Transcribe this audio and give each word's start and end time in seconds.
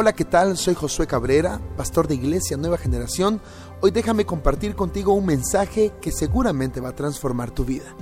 Hola, 0.00 0.12
¿qué 0.12 0.24
tal? 0.24 0.56
Soy 0.56 0.74
Josué 0.74 1.08
Cabrera, 1.08 1.60
pastor 1.76 2.06
de 2.06 2.14
Iglesia 2.14 2.56
Nueva 2.56 2.78
Generación. 2.78 3.40
Hoy 3.80 3.90
déjame 3.90 4.24
compartir 4.24 4.76
contigo 4.76 5.12
un 5.12 5.26
mensaje 5.26 5.92
que 6.00 6.12
seguramente 6.12 6.80
va 6.80 6.90
a 6.90 6.94
transformar 6.94 7.50
tu 7.50 7.64
vida. 7.64 7.96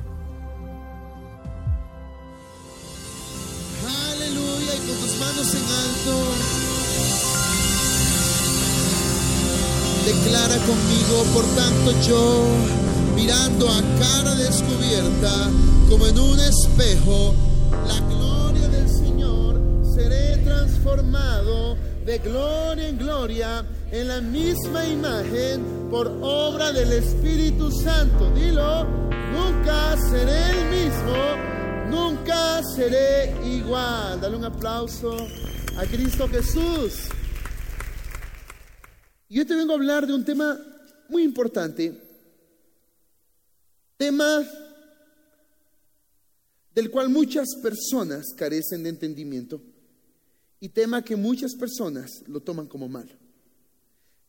Aleluya, 4.13 4.75
y 4.75 4.87
con 4.87 4.97
tus 4.99 5.19
manos 5.19 5.55
en 5.55 5.63
alto. 5.63 6.13
Declara 10.05 10.57
conmigo, 10.67 11.25
por 11.33 11.45
tanto 11.57 11.93
yo, 12.07 12.45
mirando 13.15 13.71
a 13.71 13.81
cara 13.99 14.35
descubierta, 14.35 15.49
como 15.89 16.07
en 16.07 16.19
un 16.19 16.41
espejo, 16.41 17.35
la 17.89 17.99
gloria 18.01 18.69
del 18.69 18.87
Señor, 18.87 19.59
seré 19.95 20.37
transformado 20.45 21.86
de 22.07 22.19
gloria 22.19 22.89
en 22.89 22.97
gloria 22.97 23.67
en 23.91 24.07
la 24.07 24.21
misma 24.21 24.87
imagen 24.87 25.89
por 25.91 26.07
obra 26.23 26.71
del 26.71 26.93
Espíritu 26.93 27.69
Santo. 27.73 28.33
Dilo, 28.33 28.85
nunca 28.85 29.97
seré 30.09 30.51
el 30.51 30.71
mismo, 30.71 31.91
nunca 31.91 32.63
seré 32.77 33.35
igual. 33.45 34.21
Dale 34.21 34.37
un 34.37 34.45
aplauso 34.45 35.17
a 35.77 35.85
Cristo 35.85 36.29
Jesús. 36.29 37.09
Yo 39.29 39.45
te 39.45 39.57
vengo 39.57 39.73
a 39.73 39.77
hablar 39.77 40.07
de 40.07 40.15
un 40.15 40.25
tema 40.25 40.57
muy 41.09 41.25
importante, 41.25 41.93
tema 43.97 44.45
del 46.73 46.89
cual 46.89 47.09
muchas 47.09 47.49
personas 47.61 48.27
carecen 48.37 48.85
de 48.85 48.91
entendimiento 48.91 49.61
y 50.67 50.69
tema 50.71 51.05
que 51.05 51.15
muchas 51.15 51.55
personas 51.55 52.25
lo 52.27 52.41
toman 52.41 52.67
como 52.67 52.89
malo. 52.89 53.13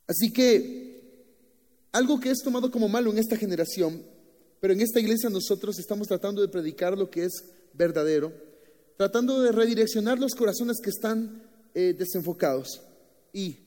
Así 0.06 0.32
que 0.32 1.02
algo 1.92 2.20
que 2.20 2.30
es 2.30 2.44
tomado 2.44 2.70
como 2.70 2.88
malo 2.88 3.10
en 3.10 3.18
esta 3.18 3.36
generación, 3.36 4.04
pero 4.60 4.72
en 4.72 4.82
esta 4.82 5.00
iglesia 5.00 5.32
nosotros 5.32 5.80
estamos 5.80 6.08
tratando 6.08 6.44
de 6.44 6.48
predicar 6.48 6.96
lo 6.96 7.10
que 7.10 7.24
es 7.24 7.44
verdadero, 7.74 8.32
tratando 8.98 9.42
de 9.42 9.52
redireccionar 9.52 10.20
los 10.20 10.36
corazones 10.36 10.78
que 10.80 10.92
están 10.92 11.42
eh, 11.74 11.96
desenfocados. 11.98 12.82
Y 13.34 13.58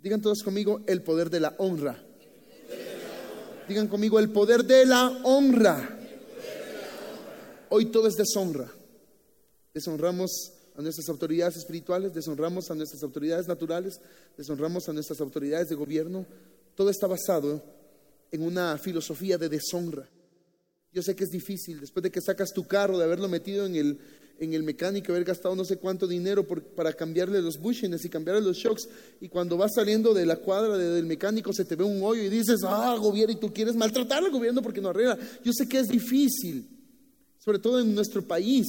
digan 0.00 0.22
todos 0.22 0.42
conmigo 0.42 0.80
el 0.86 1.02
poder 1.02 1.28
de 1.28 1.40
la 1.40 1.54
honra. 1.58 2.02
Digan 3.68 3.88
conmigo 3.88 4.18
el 4.18 4.30
poder 4.30 4.64
de 4.64 4.86
la 4.86 5.08
honra. 5.24 5.98
Hoy 7.68 7.84
todo 7.92 8.08
es 8.08 8.14
deshonra. 8.14 8.72
Deshonramos 9.74 10.53
a 10.76 10.82
nuestras 10.82 11.08
autoridades 11.08 11.56
espirituales, 11.56 12.12
deshonramos 12.12 12.70
a 12.70 12.74
nuestras 12.74 13.02
autoridades 13.02 13.46
naturales, 13.46 14.00
deshonramos 14.36 14.88
a 14.88 14.92
nuestras 14.92 15.20
autoridades 15.20 15.68
de 15.68 15.76
gobierno. 15.76 16.26
Todo 16.74 16.90
está 16.90 17.06
basado 17.06 17.62
en 18.32 18.42
una 18.42 18.76
filosofía 18.78 19.38
de 19.38 19.48
deshonra. 19.48 20.08
Yo 20.92 21.02
sé 21.02 21.14
que 21.14 21.24
es 21.24 21.30
difícil, 21.30 21.80
después 21.80 22.02
de 22.02 22.10
que 22.10 22.20
sacas 22.20 22.52
tu 22.52 22.66
carro, 22.66 22.98
de 22.98 23.04
haberlo 23.04 23.28
metido 23.28 23.66
en 23.66 23.76
el, 23.76 23.98
en 24.38 24.54
el 24.54 24.64
mecánico, 24.64 25.12
haber 25.12 25.24
gastado 25.24 25.54
no 25.54 25.64
sé 25.64 25.76
cuánto 25.76 26.06
dinero 26.06 26.44
para 26.46 26.92
cambiarle 26.92 27.40
los 27.40 27.58
bushings 27.58 28.04
y 28.04 28.08
cambiarle 28.08 28.42
los 28.42 28.56
shocks, 28.56 28.88
y 29.20 29.28
cuando 29.28 29.56
vas 29.56 29.72
saliendo 29.74 30.12
de 30.14 30.26
la 30.26 30.36
cuadra 30.36 30.76
del 30.76 31.06
mecánico 31.06 31.52
se 31.52 31.64
te 31.64 31.76
ve 31.76 31.84
un 31.84 32.02
hoyo 32.02 32.22
y 32.22 32.28
dices, 32.28 32.60
ah, 32.64 32.96
gobierno, 32.98 33.32
y 33.32 33.40
tú 33.40 33.52
quieres 33.52 33.76
maltratar 33.76 34.24
al 34.24 34.30
gobierno 34.30 34.62
porque 34.62 34.80
no 34.80 34.88
arregla. 34.88 35.18
Yo 35.44 35.52
sé 35.52 35.68
que 35.68 35.78
es 35.78 35.88
difícil, 35.88 36.68
sobre 37.38 37.58
todo 37.58 37.80
en 37.80 37.94
nuestro 37.94 38.22
país, 38.22 38.66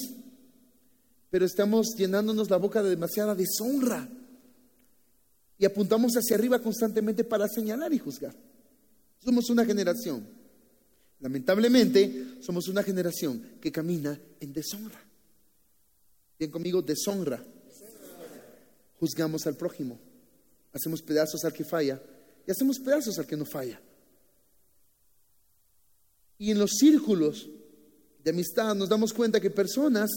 pero 1.29 1.45
estamos 1.45 1.95
llenándonos 1.97 2.49
la 2.49 2.57
boca 2.57 2.81
de 2.81 2.89
demasiada 2.89 3.35
deshonra 3.35 4.09
y 5.57 5.65
apuntamos 5.65 6.13
hacia 6.13 6.35
arriba 6.35 6.59
constantemente 6.59 7.23
para 7.23 7.47
señalar 7.47 7.93
y 7.93 7.99
juzgar. 7.99 8.35
Somos 9.23 9.49
una 9.49 9.65
generación, 9.65 10.27
lamentablemente, 11.19 12.37
somos 12.41 12.67
una 12.67 12.83
generación 12.83 13.41
que 13.61 13.71
camina 13.71 14.19
en 14.39 14.53
deshonra. 14.53 15.01
Bien 16.37 16.51
conmigo, 16.51 16.81
deshonra. 16.81 17.43
Juzgamos 18.99 19.45
al 19.47 19.55
prójimo, 19.55 19.99
hacemos 20.73 21.01
pedazos 21.01 21.43
al 21.43 21.53
que 21.53 21.65
falla 21.65 22.01
y 22.47 22.51
hacemos 22.51 22.79
pedazos 22.79 23.17
al 23.17 23.25
que 23.25 23.35
no 23.35 23.45
falla. 23.45 23.81
Y 26.37 26.51
en 26.51 26.59
los 26.59 26.71
círculos 26.77 27.49
de 28.23 28.31
amistad 28.31 28.75
nos 28.75 28.89
damos 28.89 29.13
cuenta 29.13 29.39
que 29.39 29.49
personas 29.49 30.09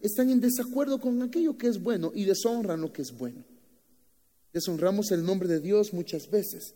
están 0.00 0.30
en 0.30 0.40
desacuerdo 0.40 1.00
con 1.00 1.22
aquello 1.22 1.56
que 1.56 1.68
es 1.68 1.80
bueno 1.80 2.12
y 2.14 2.24
deshonran 2.24 2.80
lo 2.80 2.92
que 2.92 3.02
es 3.02 3.16
bueno. 3.16 3.44
Deshonramos 4.52 5.10
el 5.12 5.24
nombre 5.24 5.48
de 5.48 5.60
Dios 5.60 5.92
muchas 5.92 6.28
veces, 6.30 6.74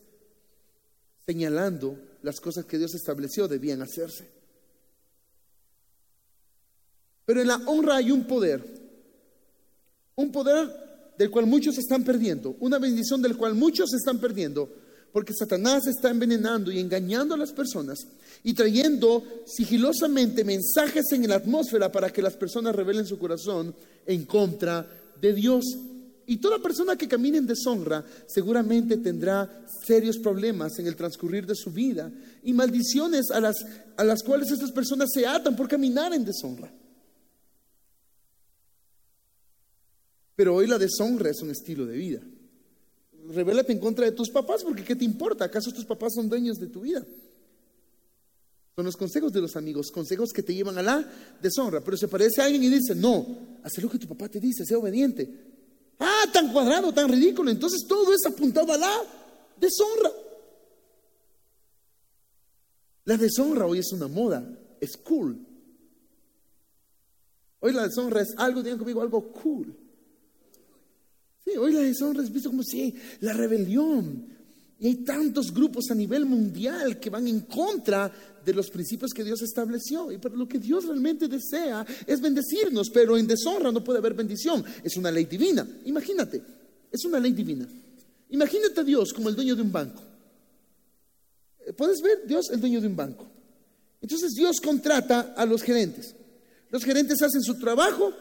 señalando 1.26 1.98
las 2.22 2.40
cosas 2.40 2.64
que 2.66 2.78
Dios 2.78 2.94
estableció 2.94 3.48
debían 3.48 3.82
hacerse. 3.82 4.28
Pero 7.24 7.40
en 7.40 7.48
la 7.48 7.56
honra 7.66 7.96
hay 7.96 8.10
un 8.10 8.26
poder, 8.26 8.62
un 10.14 10.30
poder 10.30 11.14
del 11.16 11.30
cual 11.30 11.46
muchos 11.46 11.78
están 11.78 12.04
perdiendo, 12.04 12.56
una 12.60 12.78
bendición 12.78 13.22
del 13.22 13.36
cual 13.36 13.54
muchos 13.54 13.92
están 13.94 14.20
perdiendo, 14.20 14.70
porque 15.14 15.32
Satanás 15.32 15.86
está 15.86 16.10
envenenando 16.10 16.72
y 16.72 16.80
engañando 16.80 17.36
a 17.36 17.38
las 17.38 17.52
personas 17.52 18.00
y 18.42 18.52
trayendo 18.52 19.22
sigilosamente 19.47 20.42
mensajes 20.42 21.04
en 21.12 21.28
la 21.28 21.36
atmósfera 21.36 21.92
para 21.92 22.10
que 22.10 22.20
las 22.20 22.34
personas 22.34 22.75
revelen 22.75 23.06
su 23.06 23.16
corazón 23.16 23.72
en 24.06 24.25
contra 24.25 24.84
de 25.20 25.32
Dios. 25.32 25.64
Y 26.26 26.38
toda 26.38 26.58
persona 26.58 26.97
que 26.97 27.06
camine 27.06 27.38
en 27.38 27.47
deshonra 27.47 28.04
seguramente 28.26 28.97
tendrá 28.97 29.64
serios 29.86 30.19
problemas 30.19 30.80
en 30.80 30.88
el 30.88 30.97
transcurrir 30.97 31.46
de 31.46 31.54
su 31.54 31.70
vida 31.70 32.10
y 32.42 32.52
maldiciones 32.52 33.31
a 33.31 33.38
las, 33.38 33.64
a 33.96 34.02
las 34.02 34.20
cuales 34.20 34.50
estas 34.50 34.72
personas 34.72 35.10
se 35.14 35.28
atan 35.28 35.54
por 35.54 35.69
caminar 35.69 36.12
en 36.12 36.25
deshonra. 36.25 36.75
Pero 40.34 40.56
hoy 40.56 40.66
la 40.66 40.76
deshonra 40.76 41.31
es 41.31 41.41
un 41.41 41.52
estilo 41.52 41.86
de 41.86 41.96
vida. 41.96 42.20
Revélate 43.28 43.72
en 43.72 43.78
contra 43.78 44.04
de 44.04 44.12
tus 44.12 44.30
papás 44.30 44.62
porque 44.62 44.84
¿qué 44.84 44.96
te 44.96 45.04
importa? 45.04 45.44
¿Acaso 45.44 45.72
tus 45.72 45.84
papás 45.84 46.14
son 46.14 46.28
dueños 46.28 46.58
de 46.58 46.66
tu 46.66 46.82
vida? 46.82 47.04
Son 48.76 48.84
los 48.84 48.96
consejos 48.96 49.32
de 49.32 49.40
los 49.40 49.56
amigos, 49.56 49.90
consejos 49.90 50.32
que 50.32 50.42
te 50.42 50.54
llevan 50.54 50.76
a 50.78 50.82
la 50.82 51.08
deshonra. 51.40 51.80
Pero 51.80 51.96
se 51.96 52.08
parece 52.08 52.42
a 52.42 52.46
alguien 52.46 52.62
y 52.64 52.68
dice, 52.68 52.94
no, 52.94 53.26
haz 53.62 53.78
lo 53.78 53.88
que 53.88 53.98
tu 53.98 54.08
papá 54.08 54.28
te 54.28 54.40
dice, 54.40 54.64
sea 54.64 54.78
obediente. 54.78 55.30
Ah, 56.00 56.24
tan 56.32 56.52
cuadrado, 56.52 56.92
tan 56.92 57.08
ridículo. 57.08 57.50
Entonces 57.50 57.84
todo 57.88 58.12
es 58.12 58.26
apuntado 58.26 58.72
a 58.72 58.76
la 58.76 58.92
deshonra. 59.56 60.10
La 63.04 63.16
deshonra 63.16 63.66
hoy 63.66 63.78
es 63.78 63.92
una 63.92 64.08
moda, 64.08 64.44
es 64.80 64.96
cool. 64.96 65.38
Hoy 67.60 67.72
la 67.72 67.86
deshonra 67.86 68.22
es 68.22 68.34
algo, 68.36 68.62
digan 68.62 68.78
conmigo, 68.78 69.00
algo 69.00 69.32
cool. 69.32 69.83
Sí, 71.44 71.56
hoy 71.59 71.72
la 71.72 71.81
deshonra 71.81 72.22
es 72.22 72.32
visto 72.32 72.50
como 72.50 72.62
si 72.62 72.94
la 73.21 73.32
rebelión. 73.32 74.34
Y 74.81 74.87
hay 74.88 74.94
tantos 74.97 75.53
grupos 75.53 75.91
a 75.91 75.94
nivel 75.94 76.25
mundial 76.27 76.99
que 76.99 77.10
van 77.10 77.28
en 77.28 77.41
contra 77.41 78.10
de 78.44 78.55
los 78.55 78.71
principios 78.71 79.12
que 79.12 79.25
Dios 79.25 79.41
estableció. 79.43 80.10
Y 80.10 80.19
pero 80.19 80.37
lo 80.37 80.49
que 80.49 80.59
Dios 80.59 80.84
realmente 80.87 81.28
desea 81.28 81.87
es 82.06 82.21
bendecirnos, 82.21 82.91
pero 82.91 83.16
en 83.16 83.27
deshonra 83.27 83.71
no 83.71 83.84
puede 83.84 83.99
haber 83.99 84.15
bendición. 84.15 84.65
Es 84.82 84.97
una 84.97 85.10
ley 85.10 85.27
divina. 85.27 85.66
Imagínate, 85.84 86.43
es 86.91 87.05
una 87.05 87.21
ley 87.21 87.32
divina. 87.32 87.69
Imagínate 88.31 88.81
a 88.81 88.84
Dios 88.84 89.12
como 89.12 89.28
el 89.28 89.37
dueño 89.37 89.55
de 89.55 89.62
un 89.62 89.72
banco. 89.72 90.03
Eh, 91.66 91.72
¿Puedes 91.72 92.00
ver? 92.00 92.26
Dios 92.26 92.50
el 92.50 92.61
dueño 92.61 92.81
de 92.81 92.87
un 92.87 92.97
banco. 92.97 93.26
Entonces 94.00 94.32
Dios 94.32 94.61
contrata 94.61 95.34
a 95.37 95.47
los 95.47 95.62
gerentes. 95.62 96.14
Los 96.70 96.85
gerentes 96.85 97.23
hacen 97.23 97.43
su 97.43 97.55
trabajo 97.58 98.12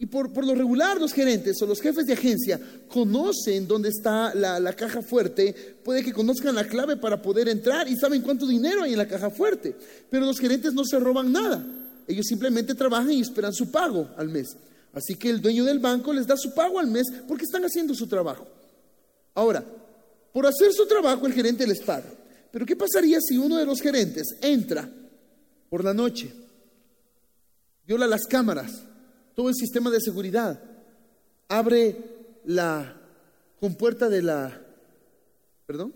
y 0.00 0.06
por, 0.06 0.44
lo 0.44 0.54
regular 0.54 1.00
los 1.00 1.12
gerentes 1.12 1.60
o 1.60 1.66
los 1.66 1.80
jefes 1.80 2.06
de 2.06 2.12
agencia 2.12 2.60
conocen 2.88 3.66
dónde 3.66 3.88
está 3.88 4.32
la, 4.32 4.60
la, 4.60 4.72
caja 4.74 5.02
fuerte, 5.02 5.52
puede 5.84 6.04
que 6.04 6.12
conozcan 6.12 6.54
la 6.54 6.68
clave 6.68 6.96
para 6.96 7.20
poder 7.20 7.48
entrar 7.48 7.88
y 7.88 7.96
saben 7.96 8.22
cuánto 8.22 8.46
dinero 8.46 8.84
hay 8.84 8.92
en 8.92 8.98
la 8.98 9.08
caja 9.08 9.28
fuerte. 9.28 9.74
Pero 10.08 10.24
los 10.24 10.38
gerentes 10.38 10.72
no 10.72 10.84
se 10.84 11.00
roban 11.00 11.32
nada, 11.32 11.66
ellos 12.06 12.26
simplemente 12.26 12.74
trabajan 12.74 13.10
y 13.10 13.20
esperan 13.20 13.52
su 13.52 13.72
pago 13.72 14.08
al 14.16 14.28
mes. 14.28 14.56
Así 14.92 15.16
que 15.16 15.30
el 15.30 15.40
dueño 15.40 15.64
del 15.64 15.80
banco 15.80 16.12
les 16.12 16.26
da 16.26 16.36
su 16.36 16.54
pago 16.54 16.78
al 16.78 16.86
mes 16.86 17.06
porque 17.26 17.44
están 17.44 17.64
haciendo 17.64 17.94
su 17.94 18.06
trabajo. 18.06 18.46
Ahora, 19.34 19.64
por 20.32 20.46
hacer 20.46 20.72
su 20.72 20.86
trabajo 20.86 21.26
el 21.26 21.32
gerente 21.32 21.66
les 21.66 21.80
paga. 21.80 22.08
Pero 22.52 22.64
¿qué 22.64 22.76
pasaría 22.76 23.18
si 23.20 23.36
uno 23.36 23.56
de 23.56 23.66
los 23.66 23.80
gerentes 23.80 24.36
entra 24.40 24.88
por 25.68 25.84
la 25.84 25.92
noche, 25.92 26.32
viola 27.84 28.06
las 28.06 28.26
cámaras, 28.26 28.84
todo 29.38 29.50
el 29.50 29.54
sistema 29.54 29.88
de 29.88 30.00
seguridad, 30.00 30.60
abre 31.46 31.96
la 32.44 33.00
compuerta 33.60 34.08
de 34.08 34.20
la, 34.20 34.60
perdón, 35.64 35.94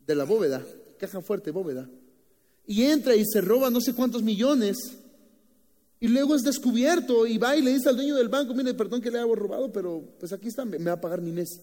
de 0.00 0.14
la 0.14 0.24
bóveda, 0.24 0.64
caja 0.98 1.20
fuerte, 1.20 1.50
bóveda, 1.50 1.86
y 2.66 2.84
entra 2.84 3.14
y 3.14 3.26
se 3.26 3.42
roba 3.42 3.68
no 3.68 3.82
sé 3.82 3.92
cuántos 3.92 4.22
millones 4.22 4.78
Y 6.00 6.08
luego 6.08 6.34
es 6.34 6.40
descubierto 6.40 7.26
y 7.26 7.36
va 7.36 7.54
y 7.56 7.60
le 7.60 7.74
dice 7.74 7.90
al 7.90 7.96
dueño 7.96 8.16
del 8.16 8.30
banco, 8.30 8.54
mire, 8.54 8.72
perdón 8.72 9.02
que 9.02 9.10
le 9.10 9.18
hago 9.18 9.34
robado, 9.34 9.70
pero 9.70 10.02
pues 10.18 10.32
aquí 10.32 10.48
está, 10.48 10.64
me, 10.64 10.78
va 10.78 10.92
a 10.92 11.00
pagar 11.00 11.20
mi 11.20 11.30
mes. 11.30 11.60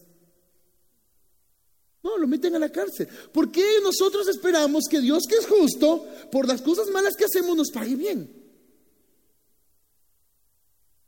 No, 2.03 2.19
lo 2.19 2.27
meten 2.27 2.55
a 2.55 2.59
la 2.59 2.69
cárcel. 2.69 3.07
¿Por 3.33 3.51
qué 3.51 3.65
nosotros 3.81 4.27
esperamos 4.27 4.83
que 4.87 5.01
Dios, 5.01 5.23
que 5.27 5.37
es 5.37 5.47
justo, 5.47 6.05
por 6.31 6.47
las 6.47 6.61
cosas 6.61 6.87
malas 6.91 7.15
que 7.15 7.25
hacemos, 7.25 7.57
nos 7.57 7.71
pague 7.71 7.95
bien? 7.95 8.48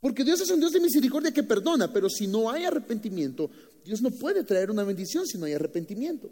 Porque 0.02 0.24
Dios 0.24 0.40
es 0.40 0.50
un 0.50 0.58
Dios 0.58 0.72
de 0.72 0.80
misericordia 0.80 1.30
que 1.30 1.44
perdona, 1.44 1.92
pero 1.92 2.10
si 2.10 2.26
no 2.26 2.50
hay 2.50 2.64
arrepentimiento, 2.64 3.48
Dios 3.84 4.02
no 4.02 4.10
puede 4.10 4.42
traer 4.42 4.68
una 4.68 4.82
bendición 4.82 5.24
si 5.28 5.38
no 5.38 5.46
hay 5.46 5.52
arrepentimiento. 5.52 6.28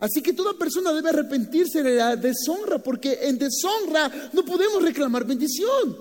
Así 0.00 0.20
que 0.20 0.32
toda 0.32 0.58
persona 0.58 0.92
debe 0.92 1.10
arrepentirse 1.10 1.84
de 1.84 1.94
la 1.94 2.16
deshonra, 2.16 2.82
porque 2.82 3.16
en 3.22 3.38
deshonra 3.38 4.30
no 4.32 4.44
podemos 4.44 4.82
reclamar 4.82 5.24
bendición. 5.24 5.96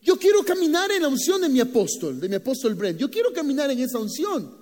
Yo 0.00 0.18
quiero 0.18 0.42
caminar 0.42 0.90
en 0.90 1.02
la 1.02 1.08
unción 1.08 1.42
de 1.42 1.50
mi 1.50 1.60
apóstol, 1.60 2.18
de 2.18 2.30
mi 2.30 2.36
apóstol 2.36 2.74
Brent. 2.76 2.98
Yo 2.98 3.10
quiero 3.10 3.30
caminar 3.34 3.70
en 3.70 3.80
esa 3.80 3.98
unción. 3.98 4.56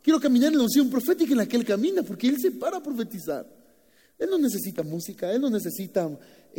Quiero 0.00 0.20
caminar 0.20 0.52
en 0.52 0.58
la 0.58 0.64
unción 0.64 0.88
profética 0.88 1.32
en 1.32 1.38
la 1.38 1.46
que 1.46 1.56
él 1.56 1.64
camina, 1.64 2.04
porque 2.04 2.28
él 2.28 2.36
se 2.40 2.52
para 2.52 2.76
a 2.76 2.82
profetizar. 2.82 3.44
Él 4.16 4.30
no 4.30 4.38
necesita 4.38 4.84
música, 4.84 5.32
él 5.32 5.40
no 5.40 5.50
necesita 5.50 6.08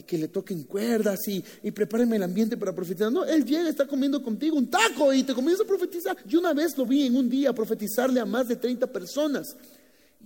que 0.05 0.17
le 0.17 0.27
toquen 0.27 0.63
cuerdas 0.63 1.19
y, 1.27 1.43
y 1.63 1.71
prepárenme 1.71 2.15
el 2.15 2.23
ambiente 2.23 2.57
para 2.57 2.73
profetizar. 2.73 3.11
No, 3.11 3.25
él 3.25 3.45
llega, 3.45 3.69
está 3.69 3.85
comiendo 3.85 4.23
contigo 4.23 4.57
un 4.57 4.69
taco 4.69 5.13
y 5.13 5.23
te 5.23 5.33
comienza 5.33 5.63
a 5.63 5.67
profetizar. 5.67 6.17
Yo 6.25 6.39
una 6.39 6.53
vez 6.53 6.77
lo 6.77 6.85
vi 6.85 7.05
en 7.05 7.15
un 7.15 7.29
día 7.29 7.53
profetizarle 7.53 8.19
a 8.19 8.25
más 8.25 8.47
de 8.47 8.55
30 8.55 8.87
personas. 8.87 9.55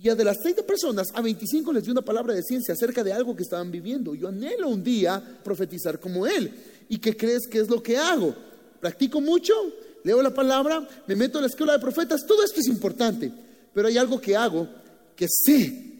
Y 0.00 0.08
a 0.08 0.14
de 0.14 0.24
las 0.24 0.38
30 0.40 0.64
personas, 0.64 1.08
a 1.14 1.20
25 1.20 1.72
les 1.72 1.84
dio 1.84 1.92
una 1.92 2.02
palabra 2.02 2.34
de 2.34 2.42
ciencia 2.42 2.74
acerca 2.74 3.04
de 3.04 3.12
algo 3.12 3.36
que 3.36 3.44
estaban 3.44 3.70
viviendo. 3.70 4.14
Yo 4.14 4.28
anhelo 4.28 4.68
un 4.68 4.82
día 4.82 5.22
profetizar 5.42 6.00
como 6.00 6.26
él. 6.26 6.52
¿Y 6.88 6.98
qué 6.98 7.16
crees 7.16 7.46
que 7.50 7.60
es 7.60 7.68
lo 7.68 7.82
que 7.82 7.96
hago? 7.96 8.34
Practico 8.80 9.20
mucho, 9.20 9.54
leo 10.02 10.20
la 10.20 10.34
palabra, 10.34 10.86
me 11.06 11.16
meto 11.16 11.38
a 11.38 11.40
la 11.40 11.46
escuela 11.46 11.74
de 11.74 11.78
profetas. 11.78 12.26
Todo 12.26 12.44
esto 12.44 12.60
es 12.60 12.66
importante. 12.66 13.32
Pero 13.72 13.88
hay 13.88 13.96
algo 13.96 14.20
que 14.20 14.36
hago 14.36 14.68
que 15.16 15.26
sé 15.28 15.94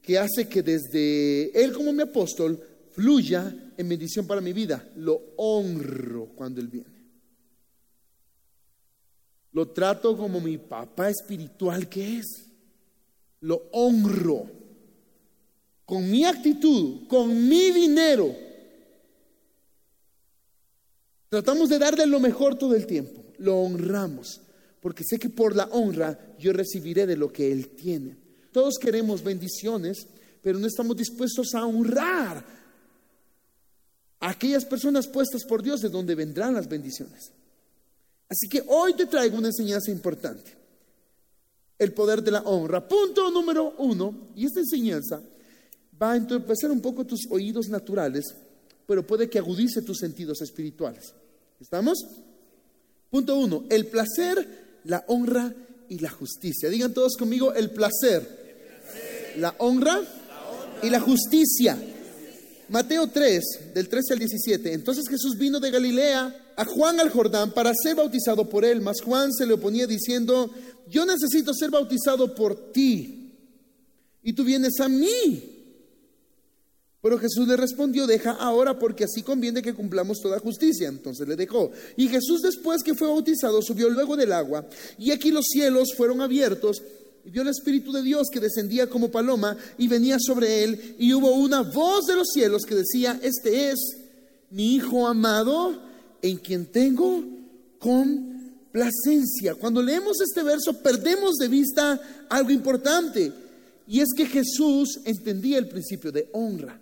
que 0.00 0.18
hace 0.18 0.48
que 0.48 0.62
desde 0.62 1.50
él 1.60 1.72
como 1.72 1.92
mi 1.92 2.02
apóstol 2.02 2.60
fluya 2.94 3.72
en 3.76 3.88
bendición 3.88 4.26
para 4.26 4.40
mi 4.40 4.52
vida. 4.52 4.88
Lo 4.96 5.34
honro 5.36 6.26
cuando 6.34 6.60
él 6.60 6.68
viene. 6.68 6.94
Lo 9.52 9.68
trato 9.68 10.16
como 10.16 10.40
mi 10.40 10.58
papá 10.58 11.10
espiritual 11.10 11.88
que 11.88 12.18
es 12.18 12.50
lo 13.40 13.68
honro 13.72 14.46
con 15.84 16.10
mi 16.10 16.24
actitud, 16.24 17.06
con 17.06 17.46
mi 17.48 17.70
dinero. 17.70 18.34
Tratamos 21.28 21.68
de 21.68 21.78
darle 21.78 22.06
lo 22.06 22.20
mejor 22.20 22.56
todo 22.56 22.74
el 22.74 22.86
tiempo, 22.86 23.22
lo 23.38 23.58
honramos, 23.58 24.40
porque 24.80 25.04
sé 25.04 25.18
que 25.18 25.28
por 25.28 25.54
la 25.54 25.64
honra 25.66 26.36
yo 26.38 26.52
recibiré 26.52 27.06
de 27.06 27.16
lo 27.16 27.32
que 27.32 27.52
Él 27.52 27.68
tiene. 27.68 28.16
Todos 28.50 28.78
queremos 28.78 29.22
bendiciones, 29.22 30.06
pero 30.42 30.58
no 30.58 30.66
estamos 30.66 30.96
dispuestos 30.96 31.54
a 31.54 31.66
honrar 31.66 32.44
aquellas 34.34 34.64
personas 34.64 35.06
puestas 35.06 35.44
por 35.44 35.62
Dios 35.62 35.80
de 35.80 35.88
donde 35.88 36.14
vendrán 36.14 36.54
las 36.54 36.68
bendiciones. 36.68 37.30
Así 38.28 38.48
que 38.48 38.62
hoy 38.66 38.94
te 38.94 39.06
traigo 39.06 39.38
una 39.38 39.48
enseñanza 39.48 39.90
importante 39.90 40.64
el 41.78 41.92
poder 41.92 42.22
de 42.22 42.30
la 42.30 42.42
honra. 42.42 42.86
Punto 42.86 43.30
número 43.30 43.74
uno, 43.78 44.28
y 44.36 44.46
esta 44.46 44.60
enseñanza 44.60 45.20
va 46.00 46.12
a 46.12 46.16
entorpecer 46.16 46.70
un 46.70 46.80
poco 46.80 47.04
tus 47.04 47.26
oídos 47.30 47.68
naturales, 47.68 48.24
pero 48.86 49.06
puede 49.06 49.28
que 49.28 49.38
agudice 49.38 49.82
tus 49.82 49.98
sentidos 49.98 50.40
espirituales. 50.42 51.14
¿Estamos? 51.60 51.98
Punto 53.10 53.36
uno, 53.36 53.64
el 53.70 53.86
placer, 53.86 54.80
la 54.84 55.04
honra 55.08 55.52
y 55.88 55.98
la 55.98 56.10
justicia. 56.10 56.68
Digan 56.68 56.92
todos 56.92 57.16
conmigo 57.16 57.52
el 57.54 57.70
placer, 57.70 59.34
la, 59.38 59.54
honra 59.58 60.00
y 60.82 60.90
la 60.90 61.00
justicia. 61.00 61.78
Mateo 62.68 63.08
3, 63.08 63.42
del 63.74 63.88
13 63.88 64.12
al 64.14 64.18
17. 64.18 64.72
Entonces 64.72 65.04
Jesús 65.08 65.36
vino 65.38 65.60
de 65.60 65.70
Galilea 65.70 66.52
a 66.56 66.64
Juan 66.64 67.00
al 67.00 67.10
Jordán 67.10 67.52
para 67.52 67.72
ser 67.74 67.96
bautizado 67.96 68.48
por 68.48 68.64
él, 68.64 68.80
mas 68.80 69.00
Juan 69.02 69.32
se 69.32 69.46
le 69.46 69.54
oponía 69.54 69.86
diciendo, 69.86 70.50
yo 70.88 71.04
necesito 71.04 71.52
ser 71.52 71.70
bautizado 71.70 72.34
por 72.34 72.72
ti 72.72 73.32
y 74.22 74.32
tú 74.32 74.44
vienes 74.44 74.80
a 74.80 74.88
mí. 74.88 75.50
Pero 77.02 77.18
Jesús 77.18 77.46
le 77.46 77.58
respondió, 77.58 78.06
deja 78.06 78.30
ahora 78.30 78.78
porque 78.78 79.04
así 79.04 79.20
conviene 79.20 79.60
que 79.60 79.74
cumplamos 79.74 80.20
toda 80.22 80.38
justicia. 80.38 80.88
Entonces 80.88 81.28
le 81.28 81.36
dejó. 81.36 81.70
Y 81.98 82.08
Jesús 82.08 82.40
después 82.40 82.82
que 82.82 82.94
fue 82.94 83.08
bautizado 83.08 83.60
subió 83.60 83.90
luego 83.90 84.16
del 84.16 84.32
agua 84.32 84.66
y 84.96 85.10
aquí 85.10 85.30
los 85.30 85.44
cielos 85.44 85.92
fueron 85.94 86.22
abiertos 86.22 86.82
y 87.24 87.30
vio 87.30 87.42
el 87.42 87.48
Espíritu 87.48 87.90
de 87.92 88.02
Dios 88.02 88.28
que 88.30 88.40
descendía 88.40 88.88
como 88.88 89.10
paloma 89.10 89.56
y 89.78 89.88
venía 89.88 90.18
sobre 90.20 90.62
él 90.62 90.96
y 90.98 91.14
hubo 91.14 91.32
una 91.32 91.62
voz 91.62 92.06
de 92.06 92.16
los 92.16 92.28
cielos 92.32 92.64
que 92.64 92.74
decía, 92.74 93.18
este 93.22 93.70
es 93.70 93.78
mi 94.50 94.74
Hijo 94.74 95.06
amado 95.06 95.82
en 96.20 96.36
quien 96.36 96.66
tengo 96.66 97.24
con 97.78 98.34
placencia. 98.70 99.54
Cuando 99.54 99.82
leemos 99.82 100.20
este 100.20 100.42
verso 100.42 100.82
perdemos 100.82 101.36
de 101.36 101.48
vista 101.48 102.26
algo 102.28 102.50
importante 102.50 103.32
y 103.86 104.00
es 104.00 104.08
que 104.14 104.26
Jesús 104.26 105.00
entendía 105.04 105.58
el 105.58 105.68
principio 105.68 106.12
de 106.12 106.28
honra. 106.32 106.78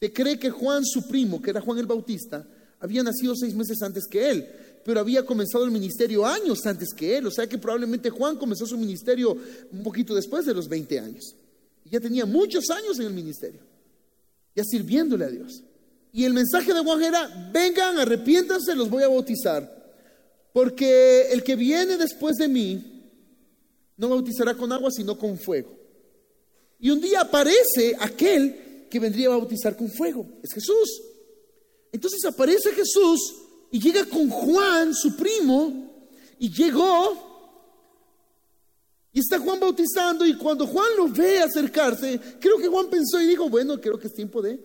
Se 0.00 0.12
cree 0.12 0.38
que 0.38 0.50
Juan, 0.50 0.84
su 0.84 1.08
primo, 1.08 1.40
que 1.40 1.50
era 1.50 1.60
Juan 1.60 1.78
el 1.78 1.86
Bautista, 1.86 2.46
había 2.78 3.02
nacido 3.02 3.34
seis 3.34 3.54
meses 3.54 3.80
antes 3.82 4.04
que 4.06 4.30
él, 4.30 4.46
pero 4.84 5.00
había 5.00 5.24
comenzado 5.24 5.64
el 5.64 5.70
ministerio 5.70 6.26
años 6.26 6.64
antes 6.66 6.92
que 6.94 7.16
él. 7.16 7.26
O 7.26 7.30
sea 7.30 7.46
que 7.46 7.58
probablemente 7.58 8.10
Juan 8.10 8.36
comenzó 8.36 8.66
su 8.66 8.76
ministerio 8.76 9.36
un 9.72 9.82
poquito 9.82 10.14
después 10.14 10.44
de 10.44 10.54
los 10.54 10.68
20 10.68 11.00
años. 11.00 11.34
Y 11.84 11.90
ya 11.90 12.00
tenía 12.00 12.26
muchos 12.26 12.68
años 12.70 12.98
en 12.98 13.06
el 13.06 13.12
ministerio, 13.12 13.60
ya 14.54 14.62
sirviéndole 14.64 15.24
a 15.24 15.30
Dios. 15.30 15.62
Y 16.12 16.24
el 16.24 16.32
mensaje 16.32 16.72
de 16.72 16.80
Juan 16.80 17.02
era, 17.02 17.50
vengan, 17.52 17.98
arrepiéntanse, 17.98 18.74
los 18.76 18.88
voy 18.88 19.02
a 19.02 19.08
bautizar. 19.08 19.84
Porque 20.52 21.32
el 21.32 21.42
que 21.42 21.56
viene 21.56 21.96
después 21.96 22.36
de 22.36 22.46
mí 22.46 23.10
no 23.96 24.08
bautizará 24.08 24.54
con 24.54 24.70
agua, 24.70 24.90
sino 24.90 25.18
con 25.18 25.38
fuego. 25.38 25.76
Y 26.78 26.90
un 26.90 27.00
día 27.00 27.22
aparece 27.22 27.96
aquel 27.98 28.86
que 28.90 29.00
vendría 29.00 29.26
a 29.26 29.30
bautizar 29.30 29.76
con 29.76 29.90
fuego. 29.90 30.26
Es 30.42 30.52
Jesús. 30.52 31.02
Entonces 31.90 32.24
aparece 32.24 32.72
Jesús 32.72 33.43
y 33.74 33.80
llega 33.80 34.04
con 34.04 34.30
Juan, 34.30 34.94
su 34.94 35.16
primo, 35.16 35.90
y 36.38 36.48
llegó. 36.48 37.50
Y 39.12 39.18
está 39.18 39.40
Juan 39.40 39.58
bautizando 39.58 40.24
y 40.24 40.36
cuando 40.36 40.64
Juan 40.64 40.86
lo 40.96 41.08
ve 41.08 41.40
acercarse, 41.40 42.20
creo 42.38 42.56
que 42.58 42.68
Juan 42.68 42.86
pensó 42.88 43.20
y 43.20 43.26
dijo, 43.26 43.48
bueno, 43.48 43.80
creo 43.80 43.98
que 43.98 44.06
es 44.06 44.14
tiempo 44.14 44.40
de 44.40 44.60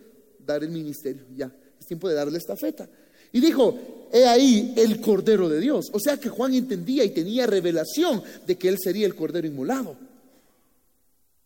dar 0.45 0.63
el 0.63 0.69
ministerio, 0.69 1.23
ya, 1.35 1.51
es 1.79 1.87
tiempo 1.87 2.07
de 2.07 2.13
darle 2.13 2.37
esta 2.37 2.55
feta. 2.55 2.87
Y 3.31 3.39
dijo, 3.39 4.09
he 4.13 4.27
ahí 4.27 4.75
el 4.77 5.01
Cordero 5.01 5.49
de 5.49 5.59
Dios. 5.59 5.87
O 5.91 5.99
sea 5.99 6.17
que 6.17 6.29
Juan 6.29 6.53
entendía 6.53 7.03
y 7.03 7.09
tenía 7.09 7.47
revelación 7.47 8.21
de 8.45 8.59
que 8.59 8.69
él 8.69 8.77
sería 8.79 9.07
el 9.07 9.15
Cordero 9.15 9.47
inmolado. 9.47 9.95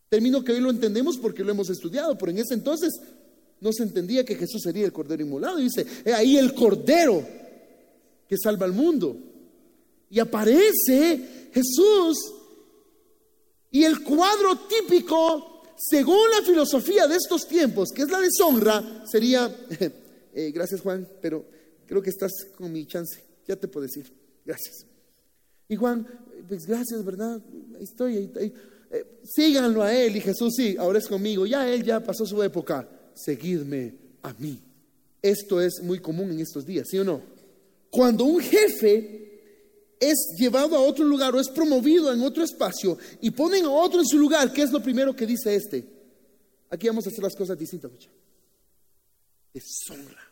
Término 0.10 0.43
que 0.43 0.51
hoy 0.51 0.60
lo 0.60 0.70
entendemos 0.70 1.17
porque 1.17 1.46
lo 1.46 1.51
hemos 1.51 1.70
estudiado, 1.70 2.17
pero 2.17 2.29
en 2.29 2.39
ese 2.39 2.55
entonces 2.55 2.91
no 3.62 3.72
se 3.72 3.84
entendía 3.84 4.25
que 4.25 4.36
Jesús 4.36 4.62
sería 4.62 4.84
el 4.84 4.91
Cordero 4.91 5.24
inmolado. 5.24 5.60
Y 5.60 5.63
dice, 5.63 5.86
he 6.03 6.12
ahí 6.12 6.38
el 6.38 6.53
Cordero 6.53 7.41
que 8.33 8.37
salva 8.41 8.65
al 8.65 8.73
mundo. 8.73 9.15
Y 10.09 10.19
aparece 10.19 11.49
Jesús 11.53 12.17
y 13.69 13.83
el 13.83 14.03
cuadro 14.03 14.57
típico, 14.67 15.61
según 15.77 16.31
la 16.31 16.43
filosofía 16.43 17.07
de 17.07 17.15
estos 17.15 17.47
tiempos, 17.47 17.89
que 17.91 18.01
es 18.01 18.09
la 18.09 18.19
deshonra, 18.19 19.03
sería, 19.05 19.55
eh, 20.33 20.51
gracias 20.51 20.81
Juan, 20.81 21.07
pero 21.21 21.45
creo 21.85 22.01
que 22.01 22.09
estás 22.09 22.31
con 22.55 22.71
mi 22.71 22.87
chance, 22.87 23.23
ya 23.47 23.55
te 23.55 23.67
puedo 23.67 23.85
decir, 23.85 24.11
gracias. 24.43 24.85
Y 25.67 25.75
Juan, 25.75 26.07
pues 26.47 26.65
gracias, 26.65 27.03
¿verdad? 27.05 27.39
Estoy, 27.79 28.31
ahí, 28.35 28.53
eh, 28.91 29.19
síganlo 29.23 29.83
a 29.83 29.93
él 29.93 30.15
y 30.15 30.21
Jesús, 30.21 30.53
sí, 30.55 30.75
ahora 30.79 30.99
es 30.99 31.07
conmigo, 31.07 31.45
ya 31.45 31.67
él 31.71 31.83
ya 31.83 31.99
pasó 31.99 32.25
su 32.25 32.41
época, 32.41 32.89
seguidme 33.13 33.95
a 34.23 34.33
mí. 34.33 34.59
Esto 35.21 35.61
es 35.61 35.81
muy 35.83 35.99
común 35.99 36.31
en 36.31 36.39
estos 36.39 36.65
días, 36.65 36.87
¿sí 36.89 36.97
o 36.97 37.03
no? 37.03 37.32
Cuando 37.93 38.23
un 38.23 38.41
jefe 38.41 40.00
es 40.00 40.33
llevado 40.39 40.75
a 40.75 40.81
otro 40.81 41.05
lugar 41.05 41.35
o 41.35 41.39
es 41.39 41.47
promovido 41.47 42.12
en 42.12 42.23
otro 42.23 42.43
espacio 42.43 42.97
y 43.21 43.29
ponen 43.29 43.65
a 43.65 43.69
otro 43.69 44.00
en 44.00 44.07
su 44.07 44.17
lugar, 44.17 44.51
¿qué 44.51 44.63
es 44.63 44.71
lo 44.71 44.81
primero 44.81 45.15
que 45.15 45.27
dice 45.27 45.53
este? 45.53 45.88
Aquí 46.71 46.88
vamos 46.88 47.05
a 47.05 47.09
hacer 47.09 47.23
las 47.23 47.35
cosas 47.35 47.55
distintas, 47.55 47.91
mucha. 47.91 48.09
Deshonra. 49.53 50.23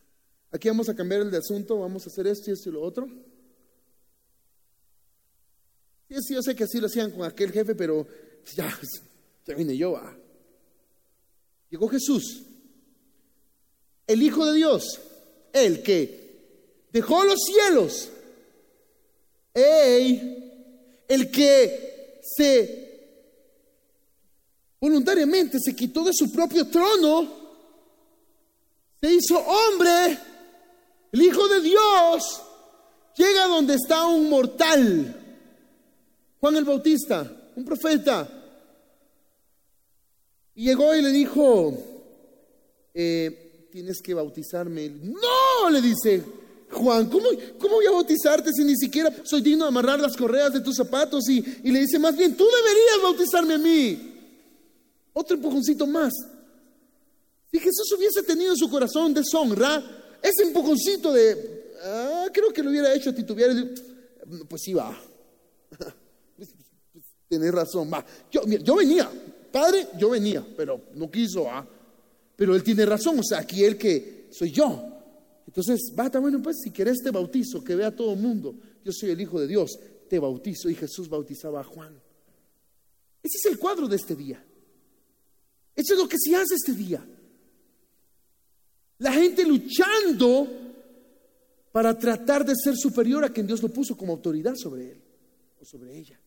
Aquí 0.49 0.69
vamos 0.69 0.89
a 0.89 0.95
cambiar 0.95 1.21
el 1.21 1.29
de 1.29 1.37
asunto, 1.37 1.77
vamos 1.77 2.03
a 2.03 2.09
hacer 2.09 2.25
esto 2.25 2.49
y 2.49 2.53
esto 2.53 2.69
y 2.69 2.71
lo 2.71 2.81
otro. 2.81 3.07
Sí, 6.09 6.33
yo 6.33 6.41
sé 6.41 6.55
que 6.55 6.63
así 6.63 6.79
lo 6.79 6.87
hacían 6.87 7.11
con 7.11 7.27
aquel 7.27 7.51
jefe, 7.51 7.75
pero 7.75 8.07
ya, 8.55 8.75
ya 9.45 9.53
vine 9.53 9.77
yo. 9.77 9.97
a 9.97 10.17
Llegó 11.69 11.87
Jesús, 11.89 12.41
el 14.07 14.23
Hijo 14.23 14.47
de 14.47 14.55
Dios, 14.55 14.99
el 15.53 15.83
que 15.83 16.20
dejó 16.91 17.23
los 17.23 17.39
cielos, 17.39 18.09
ey, 19.53 21.03
el 21.07 21.31
que 21.31 22.19
se 22.21 22.81
voluntariamente 24.79 25.59
se 25.63 25.75
quitó 25.75 26.03
de 26.03 26.11
su 26.13 26.31
propio 26.31 26.67
trono, 26.67 27.41
se 28.99 29.13
hizo 29.13 29.37
hombre, 29.37 30.17
el 31.11 31.21
Hijo 31.21 31.47
de 31.47 31.61
Dios, 31.61 32.41
llega 33.15 33.47
donde 33.47 33.75
está 33.75 34.07
un 34.07 34.29
mortal, 34.29 35.17
Juan 36.39 36.55
el 36.55 36.65
Bautista, 36.65 37.51
un 37.55 37.63
profeta, 37.63 38.27
y 40.55 40.65
llegó 40.65 40.95
y 40.95 41.01
le 41.01 41.11
dijo, 41.11 41.77
eh, 42.93 43.67
tienes 43.71 44.01
que 44.01 44.13
bautizarme. 44.13 44.89
No, 44.89 45.69
le 45.69 45.81
dice 45.81 46.23
Juan, 46.71 47.09
¿cómo, 47.09 47.27
¿cómo, 47.59 47.75
voy 47.75 47.85
a 47.85 47.91
bautizarte 47.91 48.51
si 48.53 48.63
ni 48.63 48.77
siquiera 48.77 49.13
soy 49.23 49.41
digno 49.41 49.65
de 49.65 49.69
amarrar 49.69 49.99
las 49.99 50.15
correas 50.15 50.53
de 50.53 50.61
tus 50.61 50.77
zapatos? 50.77 51.27
Y, 51.29 51.41
le 51.41 51.79
dice, 51.81 51.99
más 51.99 52.15
bien, 52.15 52.35
tú 52.35 52.45
deberías 52.45 53.01
bautizarme 53.03 53.55
a 53.55 53.57
mí. 53.57 54.13
Otro 55.13 55.35
empujoncito 55.35 55.85
más. 55.85 56.13
Si 57.51 57.59
Jesús 57.59 57.93
hubiese 57.97 58.23
tenido 58.23 58.51
en 58.51 58.57
su 58.57 58.69
corazón 58.69 59.13
deshonra, 59.13 59.83
ese 60.21 60.43
empujoncito 60.43 61.11
de, 61.11 61.73
ah, 61.83 62.27
creo 62.31 62.53
que 62.53 62.63
lo 62.63 62.69
hubiera 62.69 62.93
hecho 62.93 63.13
titubear. 63.13 63.51
Pues 64.47 64.61
sí, 64.63 64.73
va. 64.73 64.97
Pues, 66.37 66.49
pues, 66.93 67.05
Tienes 67.27 67.51
razón, 67.51 67.91
va. 67.93 68.05
Yo, 68.31 68.75
venía, 68.75 69.11
padre, 69.51 69.87
yo 69.97 70.09
venía, 70.09 70.45
pero 70.55 70.81
no 70.95 71.11
quiso. 71.11 71.47
Pero 72.35 72.55
él 72.55 72.63
tiene 72.63 72.85
razón, 72.85 73.19
o 73.19 73.23
sea, 73.23 73.39
aquí 73.39 73.63
el 73.63 73.77
que 73.77 74.27
soy 74.31 74.51
yo. 74.51 74.90
Entonces, 75.51 75.93
va, 75.99 76.07
bueno, 76.21 76.41
pues 76.41 76.61
si 76.63 76.71
querés 76.71 76.99
te 77.03 77.11
bautizo, 77.11 77.61
que 77.61 77.75
vea 77.75 77.93
todo 77.93 78.13
el 78.13 78.19
mundo. 78.19 78.55
Yo 78.85 78.93
soy 78.93 79.09
el 79.09 79.19
Hijo 79.19 79.37
de 79.37 79.47
Dios, 79.47 79.77
te 80.07 80.17
bautizo. 80.17 80.69
Y 80.69 80.75
Jesús 80.75 81.09
bautizaba 81.09 81.59
a 81.59 81.63
Juan. 81.65 81.93
Ese 83.21 83.37
es 83.37 83.45
el 83.51 83.59
cuadro 83.59 83.89
de 83.89 83.97
este 83.97 84.15
día. 84.15 84.41
Eso 85.75 85.93
es 85.93 85.99
lo 85.99 86.07
que 86.07 86.15
se 86.17 86.33
hace 86.37 86.55
este 86.55 86.71
día. 86.71 87.05
La 88.99 89.11
gente 89.11 89.45
luchando 89.45 90.47
para 91.73 91.99
tratar 91.99 92.45
de 92.45 92.53
ser 92.55 92.77
superior 92.77 93.25
a 93.25 93.33
quien 93.33 93.45
Dios 93.45 93.61
lo 93.61 93.67
puso 93.67 93.97
como 93.97 94.13
autoridad 94.13 94.55
sobre 94.55 94.91
él 94.93 95.01
o 95.59 95.65
sobre 95.65 95.97
ella. 95.97 96.17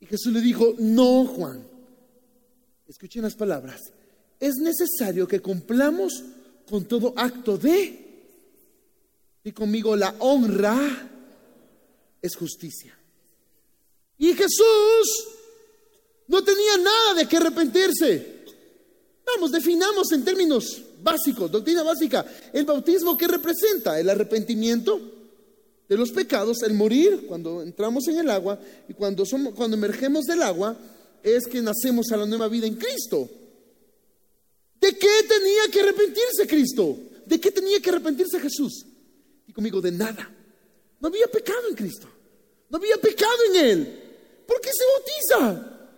Y 0.00 0.06
Jesús 0.06 0.32
le 0.32 0.40
dijo, 0.40 0.74
no, 0.78 1.26
Juan, 1.26 1.62
escuchen 2.88 3.20
las 3.20 3.34
palabras, 3.34 3.82
es 4.40 4.54
necesario 4.54 5.28
que 5.28 5.40
cumplamos 5.40 6.24
con 6.68 6.84
todo 6.86 7.12
acto 7.16 7.56
de, 7.56 8.06
y 9.44 9.52
conmigo 9.52 9.94
la 9.94 10.14
honra 10.18 11.08
es 12.20 12.36
justicia. 12.36 12.96
Y 14.18 14.34
Jesús 14.34 15.28
no 16.28 16.42
tenía 16.42 16.78
nada 16.78 17.14
de 17.14 17.28
qué 17.28 17.36
arrepentirse. 17.36 18.34
Vamos, 19.24 19.52
definamos 19.52 20.10
en 20.12 20.24
términos 20.24 20.82
básicos, 21.02 21.50
doctrina 21.50 21.82
básica, 21.82 22.24
el 22.52 22.64
bautismo 22.64 23.16
que 23.16 23.28
representa 23.28 23.98
el 24.00 24.08
arrepentimiento 24.08 25.00
de 25.88 25.96
los 25.96 26.10
pecados, 26.10 26.62
el 26.62 26.74
morir 26.74 27.26
cuando 27.28 27.62
entramos 27.62 28.08
en 28.08 28.18
el 28.18 28.30
agua 28.30 28.58
y 28.88 28.94
cuando, 28.94 29.24
somos, 29.24 29.54
cuando 29.54 29.76
emergemos 29.76 30.24
del 30.24 30.42
agua, 30.42 30.76
es 31.22 31.46
que 31.46 31.62
nacemos 31.62 32.10
a 32.12 32.16
la 32.16 32.26
nueva 32.26 32.48
vida 32.48 32.66
en 32.66 32.74
Cristo. 32.74 33.28
¿De 34.86 34.96
qué 34.96 35.26
tenía 35.28 35.62
que 35.72 35.80
arrepentirse 35.80 36.46
Cristo? 36.46 36.96
¿De 37.26 37.40
qué 37.40 37.50
tenía 37.50 37.80
que 37.80 37.90
arrepentirse 37.90 38.38
Jesús? 38.38 38.86
Y 39.44 39.52
conmigo, 39.52 39.80
de 39.80 39.90
nada. 39.90 40.30
No 41.00 41.08
había 41.08 41.26
pecado 41.26 41.68
en 41.68 41.74
Cristo. 41.74 42.06
No 42.70 42.78
había 42.78 42.96
pecado 42.98 43.36
en 43.50 43.56
Él. 43.64 44.02
¿Por 44.46 44.60
qué 44.60 44.70
se 44.72 45.40
bautiza? 45.40 45.88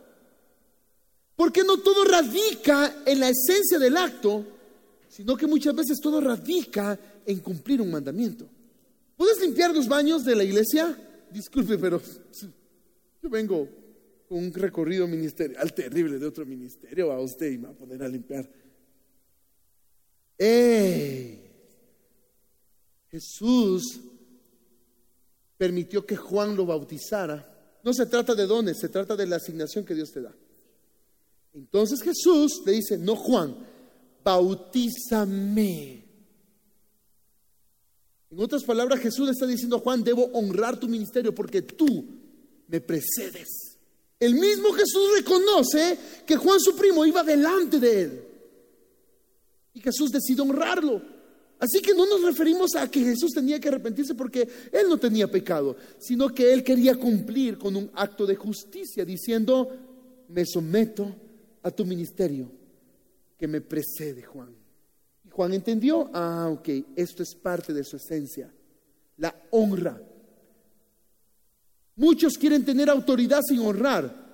Porque 1.36 1.64
no 1.64 1.76
todo 1.80 2.02
radica 2.04 3.02
en 3.04 3.20
la 3.20 3.28
esencia 3.28 3.78
del 3.78 3.94
acto, 3.98 4.42
sino 5.10 5.36
que 5.36 5.46
muchas 5.46 5.74
veces 5.74 6.00
todo 6.00 6.18
radica 6.18 6.98
en 7.26 7.40
cumplir 7.40 7.82
un 7.82 7.90
mandamiento. 7.90 8.48
¿Puedes 9.18 9.38
limpiar 9.38 9.74
los 9.74 9.86
baños 9.86 10.24
de 10.24 10.34
la 10.34 10.44
iglesia? 10.44 10.96
Disculpe, 11.30 11.76
pero 11.76 12.00
yo 13.22 13.28
vengo 13.28 13.68
con 14.26 14.38
un 14.38 14.52
recorrido 14.54 15.06
ministerial 15.06 15.74
terrible 15.74 16.18
de 16.18 16.26
otro 16.26 16.46
ministerio 16.46 17.12
a 17.12 17.20
usted 17.20 17.52
y 17.52 17.58
me 17.58 17.66
va 17.66 17.72
a 17.72 17.76
poner 17.76 18.02
a 18.02 18.08
limpiar. 18.08 18.48
¡Ey! 20.38 21.38
Jesús 23.10 24.00
permitió 25.56 26.06
que 26.06 26.16
Juan 26.16 26.56
lo 26.56 26.64
bautizara. 26.64 27.80
No 27.82 27.92
se 27.92 28.06
trata 28.06 28.34
de 28.34 28.46
dones, 28.46 28.78
se 28.78 28.88
trata 28.88 29.16
de 29.16 29.26
la 29.26 29.36
asignación 29.36 29.84
que 29.84 29.94
Dios 29.94 30.12
te 30.12 30.22
da. 30.22 30.34
Entonces 31.54 32.00
Jesús 32.02 32.62
le 32.64 32.72
dice, 32.72 32.96
no 32.96 33.16
Juan, 33.16 33.56
bautízame. 34.22 36.04
En 38.30 38.40
otras 38.40 38.62
palabras, 38.62 39.00
Jesús 39.00 39.26
le 39.26 39.32
está 39.32 39.46
diciendo 39.46 39.76
a 39.76 39.80
Juan, 39.80 40.04
debo 40.04 40.26
honrar 40.34 40.78
tu 40.78 40.86
ministerio 40.86 41.34
porque 41.34 41.62
tú 41.62 42.06
me 42.68 42.80
precedes. 42.80 43.78
El 44.20 44.34
mismo 44.34 44.72
Jesús 44.72 45.10
reconoce 45.16 45.98
que 46.26 46.36
Juan 46.36 46.60
su 46.60 46.76
primo 46.76 47.06
iba 47.06 47.22
delante 47.22 47.80
de 47.80 48.02
él. 48.02 48.27
Y 49.78 49.80
Jesús 49.80 50.10
decide 50.10 50.42
honrarlo. 50.42 51.00
Así 51.60 51.80
que 51.80 51.94
no 51.94 52.04
nos 52.04 52.22
referimos 52.22 52.74
a 52.74 52.90
que 52.90 53.00
Jesús 53.00 53.30
tenía 53.32 53.60
que 53.60 53.68
arrepentirse 53.68 54.16
porque 54.16 54.48
él 54.72 54.88
no 54.88 54.98
tenía 54.98 55.30
pecado, 55.30 55.76
sino 55.98 56.28
que 56.28 56.52
él 56.52 56.64
quería 56.64 56.96
cumplir 56.96 57.56
con 57.56 57.76
un 57.76 57.88
acto 57.94 58.26
de 58.26 58.34
justicia 58.34 59.04
diciendo, 59.04 59.70
me 60.28 60.44
someto 60.44 61.14
a 61.62 61.70
tu 61.70 61.84
ministerio 61.84 62.50
que 63.36 63.46
me 63.46 63.60
precede, 63.60 64.22
Juan. 64.22 64.52
Y 65.24 65.30
Juan 65.30 65.52
entendió, 65.52 66.10
ah, 66.12 66.48
ok, 66.50 66.68
esto 66.96 67.22
es 67.22 67.36
parte 67.36 67.72
de 67.72 67.84
su 67.84 67.96
esencia, 67.96 68.52
la 69.16 69.32
honra. 69.50 70.00
Muchos 71.94 72.36
quieren 72.36 72.64
tener 72.64 72.90
autoridad 72.90 73.42
sin 73.42 73.60
honrar, 73.60 74.27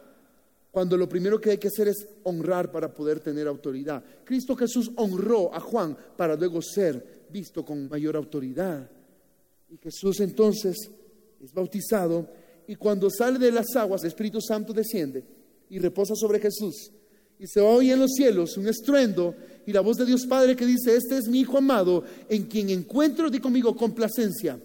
cuando 0.75 0.97
lo 0.97 1.09
primero 1.09 1.40
que 1.40 1.50
hay 1.50 1.59
que 1.59 1.69
hacer 1.69 1.87
es 1.87 2.04
honrar 2.25 2.73
para 2.73 2.93
poder 2.93 3.21
tener 3.21 3.47
autoridad. 3.47 4.02
Cristo 4.25 4.57
Jesús 4.57 4.90
honró 4.97 5.54
a 5.54 5.61
Juan 5.61 5.97
para 6.16 6.35
luego 6.35 6.61
ser 6.61 7.26
visto 7.31 7.64
con 7.64 7.88
mayor 7.88 8.16
autoridad. 8.16 8.90
Y 9.71 9.76
Jesús 9.76 10.19
entonces 10.19 10.90
es 11.40 11.52
bautizado 11.54 12.28
y 12.66 12.75
cuando 12.75 13.09
sale 13.09 13.38
de 13.38 13.52
las 13.52 13.76
aguas, 13.76 14.02
el 14.02 14.09
Espíritu 14.09 14.40
Santo 14.40 14.73
desciende 14.73 15.23
y 15.71 15.78
reposa 15.78 16.16
sobre 16.16 16.40
Jesús 16.40 16.90
y 17.38 17.47
se 17.47 17.61
oye 17.61 17.93
en 17.93 18.00
los 18.00 18.11
cielos 18.11 18.57
un 18.57 18.66
estruendo 18.66 19.33
y 19.66 19.73
la 19.73 19.81
voz 19.81 19.97
de 19.97 20.07
Dios 20.07 20.26
Padre 20.26 20.57
que 20.57 20.66
dice, 20.66 20.97
este 20.97 21.19
es 21.19 21.28
mi 21.28 21.43
Hijo 21.43 21.57
amado, 21.57 22.02
en 22.28 22.47
quien 22.47 22.71
encuentro, 22.71 23.31
di 23.31 23.38
conmigo, 23.38 23.76
complacencia. 23.76 24.59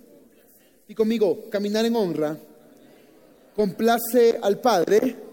Di 0.87 0.95
conmigo, 0.95 1.51
caminar 1.51 1.85
en 1.85 1.95
honra, 1.95 2.35
complace 3.55 4.39
al 4.41 4.59
Padre 4.59 5.28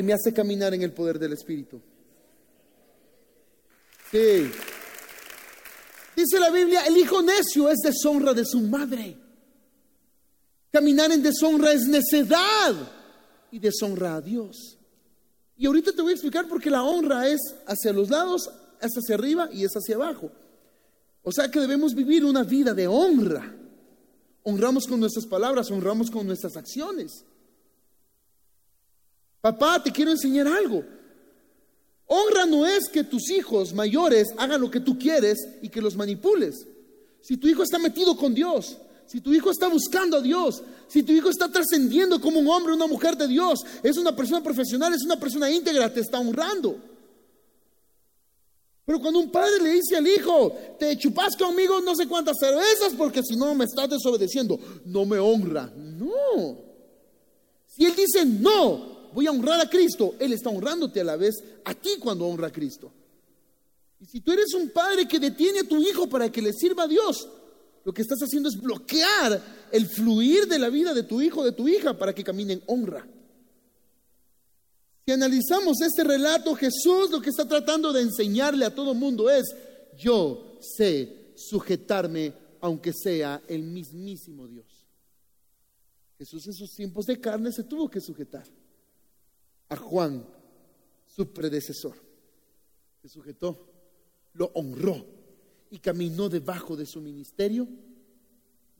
y 0.00 0.02
me 0.02 0.14
hace 0.14 0.32
caminar 0.32 0.74
en 0.74 0.82
el 0.82 0.92
poder 0.92 1.18
del 1.18 1.34
Espíritu. 1.34 1.80
Sí. 4.10 4.50
Dice 6.16 6.40
la 6.40 6.50
Biblia, 6.50 6.86
el 6.86 6.96
hijo 6.96 7.22
necio 7.22 7.68
es 7.68 7.78
deshonra 7.84 8.34
de 8.34 8.44
su 8.44 8.60
madre. 8.62 9.16
Caminar 10.72 11.12
en 11.12 11.22
deshonra 11.22 11.72
es 11.72 11.86
necedad 11.86 12.74
y 13.50 13.58
deshonra 13.58 14.16
a 14.16 14.20
Dios. 14.20 14.78
Y 15.56 15.66
ahorita 15.66 15.92
te 15.92 16.00
voy 16.00 16.12
a 16.12 16.14
explicar 16.14 16.48
por 16.48 16.62
qué 16.62 16.70
la 16.70 16.82
honra 16.82 17.28
es 17.28 17.40
hacia 17.66 17.92
los 17.92 18.08
lados, 18.08 18.50
es 18.80 18.92
hacia 18.92 19.14
arriba 19.14 19.50
y 19.52 19.64
es 19.64 19.72
hacia 19.72 19.96
abajo. 19.96 20.30
O 21.22 21.30
sea 21.30 21.50
que 21.50 21.60
debemos 21.60 21.94
vivir 21.94 22.24
una 22.24 22.42
vida 22.42 22.72
de 22.72 22.88
honra. 22.88 23.54
Honramos 24.44 24.86
con 24.86 24.98
nuestras 24.98 25.26
palabras, 25.26 25.70
honramos 25.70 26.10
con 26.10 26.26
nuestras 26.26 26.56
acciones. 26.56 27.24
Papá, 29.40 29.82
te 29.82 29.90
quiero 29.90 30.10
enseñar 30.10 30.46
algo. 30.46 30.84
Honra 32.06 32.44
no 32.44 32.66
es 32.66 32.88
que 32.88 33.04
tus 33.04 33.30
hijos 33.30 33.72
mayores 33.72 34.28
hagan 34.36 34.60
lo 34.60 34.70
que 34.70 34.80
tú 34.80 34.98
quieres 34.98 35.38
y 35.62 35.68
que 35.68 35.80
los 35.80 35.96
manipules. 35.96 36.66
Si 37.20 37.36
tu 37.36 37.46
hijo 37.46 37.62
está 37.62 37.78
metido 37.78 38.16
con 38.16 38.34
Dios, 38.34 38.76
si 39.06 39.20
tu 39.20 39.32
hijo 39.32 39.50
está 39.50 39.68
buscando 39.68 40.16
a 40.16 40.20
Dios, 40.20 40.62
si 40.88 41.02
tu 41.02 41.12
hijo 41.12 41.30
está 41.30 41.48
trascendiendo 41.50 42.20
como 42.20 42.40
un 42.40 42.48
hombre, 42.48 42.72
una 42.74 42.86
mujer 42.86 43.16
de 43.16 43.28
Dios, 43.28 43.60
es 43.82 43.96
una 43.96 44.14
persona 44.14 44.42
profesional, 44.42 44.92
es 44.92 45.04
una 45.04 45.18
persona 45.18 45.50
íntegra, 45.50 45.92
te 45.92 46.00
está 46.00 46.18
honrando. 46.18 46.78
Pero 48.84 48.98
cuando 48.98 49.20
un 49.20 49.30
padre 49.30 49.62
le 49.62 49.70
dice 49.74 49.96
al 49.96 50.06
hijo, 50.08 50.52
te 50.78 50.96
chupas 50.98 51.36
conmigo 51.36 51.80
no 51.80 51.94
sé 51.94 52.08
cuántas 52.08 52.38
cervezas 52.40 52.92
porque 52.98 53.22
si 53.22 53.36
no 53.36 53.54
me 53.54 53.66
estás 53.66 53.88
desobedeciendo, 53.88 54.58
no 54.84 55.04
me 55.04 55.18
honra. 55.18 55.72
No. 55.76 56.58
Si 57.68 57.84
él 57.84 57.94
dice, 57.94 58.24
no, 58.24 58.99
voy 59.12 59.26
a 59.26 59.30
honrar 59.30 59.60
a 59.60 59.68
Cristo, 59.68 60.14
él 60.18 60.32
está 60.32 60.50
honrándote 60.50 61.00
a 61.00 61.04
la 61.04 61.16
vez 61.16 61.36
a 61.64 61.74
ti 61.74 61.90
cuando 61.98 62.26
honra 62.26 62.48
a 62.48 62.52
Cristo. 62.52 62.92
Y 64.00 64.06
si 64.06 64.20
tú 64.20 64.32
eres 64.32 64.54
un 64.54 64.70
padre 64.70 65.06
que 65.06 65.18
detiene 65.18 65.60
a 65.60 65.68
tu 65.68 65.82
hijo 65.82 66.08
para 66.08 66.30
que 66.30 66.40
le 66.40 66.52
sirva 66.52 66.84
a 66.84 66.88
Dios, 66.88 67.28
lo 67.84 67.92
que 67.92 68.02
estás 68.02 68.18
haciendo 68.20 68.48
es 68.48 68.56
bloquear 68.60 69.68
el 69.70 69.86
fluir 69.86 70.46
de 70.46 70.58
la 70.58 70.68
vida 70.68 70.94
de 70.94 71.02
tu 71.02 71.20
hijo, 71.20 71.44
de 71.44 71.52
tu 71.52 71.68
hija, 71.68 71.96
para 71.96 72.14
que 72.14 72.24
camine 72.24 72.54
en 72.54 72.62
honra. 72.66 73.06
Si 75.04 75.12
analizamos 75.12 75.80
este 75.80 76.04
relato, 76.04 76.54
Jesús 76.54 77.10
lo 77.10 77.20
que 77.20 77.30
está 77.30 77.46
tratando 77.46 77.92
de 77.92 78.02
enseñarle 78.02 78.64
a 78.64 78.74
todo 78.74 78.94
mundo 78.94 79.28
es, 79.28 79.54
yo 79.98 80.58
sé 80.60 81.32
sujetarme 81.36 82.32
aunque 82.60 82.92
sea 82.92 83.42
el 83.48 83.62
mismísimo 83.62 84.46
Dios. 84.46 84.66
Jesús 86.18 86.46
en 86.46 86.52
sus 86.52 86.74
tiempos 86.74 87.06
de 87.06 87.18
carne 87.18 87.50
se 87.50 87.64
tuvo 87.64 87.90
que 87.90 88.00
sujetar 88.00 88.44
a 89.70 89.76
Juan, 89.76 90.26
su 91.06 91.32
predecesor. 91.32 91.96
Se 93.00 93.08
sujetó, 93.08 93.66
lo 94.34 94.50
honró 94.54 95.06
y 95.70 95.78
caminó 95.78 96.28
debajo 96.28 96.76
de 96.76 96.84
su 96.84 97.00
ministerio 97.00 97.66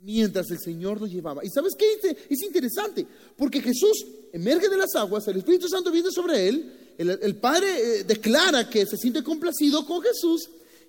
mientras 0.02 0.50
el 0.50 0.58
Señor 0.58 1.00
lo 1.00 1.06
llevaba. 1.06 1.44
¿Y 1.44 1.50
sabes 1.50 1.74
qué? 1.78 2.16
Es 2.28 2.42
interesante, 2.42 3.06
porque 3.36 3.60
Jesús 3.60 4.06
emerge 4.32 4.68
de 4.68 4.76
las 4.76 4.94
aguas, 4.94 5.26
el 5.28 5.38
Espíritu 5.38 5.68
Santo 5.68 5.90
viene 5.90 6.10
sobre 6.10 6.48
él, 6.48 6.72
el, 6.98 7.36
Padre 7.36 8.00
eh, 8.00 8.04
declara 8.04 8.68
que 8.68 8.84
se 8.84 8.96
siente 8.96 9.22
complacido 9.22 9.86
con 9.86 10.02
Jesús, 10.02 10.48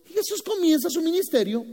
y 0.09 0.13
Jesús 0.13 0.41
comienza 0.41 0.89
su 0.89 1.01
ministerio, 1.01 1.65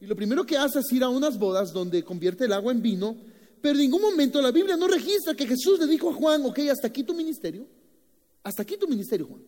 y 0.00 0.06
lo 0.06 0.16
primero 0.16 0.44
que 0.44 0.56
hace 0.56 0.80
es 0.80 0.92
ir 0.92 1.02
a 1.02 1.08
unas 1.08 1.38
bodas 1.38 1.72
donde 1.72 2.02
convierte 2.04 2.44
el 2.44 2.52
agua 2.52 2.72
en 2.72 2.82
vino, 2.82 3.16
pero 3.62 3.76
en 3.76 3.82
ningún 3.82 4.02
momento 4.02 4.42
la 4.42 4.50
Biblia 4.50 4.76
no 4.76 4.88
registra 4.88 5.34
que 5.34 5.46
Jesús 5.46 5.78
le 5.78 5.86
dijo 5.86 6.10
a 6.10 6.14
Juan, 6.14 6.44
ok, 6.44 6.58
hasta 6.70 6.88
aquí 6.88 7.04
tu 7.04 7.14
ministerio, 7.14 7.66
hasta 8.42 8.62
aquí 8.62 8.76
tu 8.76 8.86
ministerio, 8.86 9.26
Juan. 9.26 9.42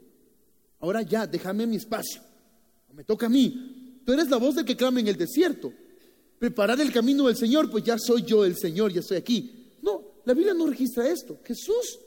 Ahora 0.79 1.03
ya, 1.03 1.27
déjame 1.27 1.67
mi 1.67 1.77
espacio, 1.77 2.23
me 2.93 3.05
toca 3.05 3.27
a 3.27 3.29
mí. 3.29 4.01
Tú 4.07 4.13
eres 4.13 4.31
la 4.31 4.37
voz 4.37 4.55
del 4.55 4.65
que 4.65 4.77
clama 4.77 5.01
en 5.01 5.09
el 5.09 5.17
desierto 5.17 5.73
preparar 6.45 6.79
el 6.79 6.93
camino 6.93 7.27
del 7.27 7.37
Señor, 7.37 7.71
pues 7.71 7.85
ya 7.85 7.97
soy 7.99 8.23
yo 8.23 8.45
el 8.45 8.57
Señor, 8.57 8.93
ya 8.93 9.01
estoy 9.01 9.17
aquí. 9.17 9.73
No, 9.81 10.21
la 10.27 10.35
Biblia 10.35 10.53
no 10.53 10.67
registra 10.67 11.09
esto. 11.09 11.39
Jesús 11.43 11.99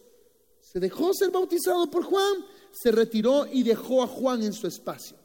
se 0.62 0.80
dejó 0.80 1.12
ser 1.14 1.32
bautizado 1.32 1.90
por 1.90 2.04
Juan, 2.04 2.46
se 2.72 2.92
retiró 2.92 3.48
y 3.52 3.64
dejó 3.64 4.04
a 4.04 4.08
Juan 4.08 4.44
en 4.44 4.54
su 4.54 4.68
espacio. 4.68 5.18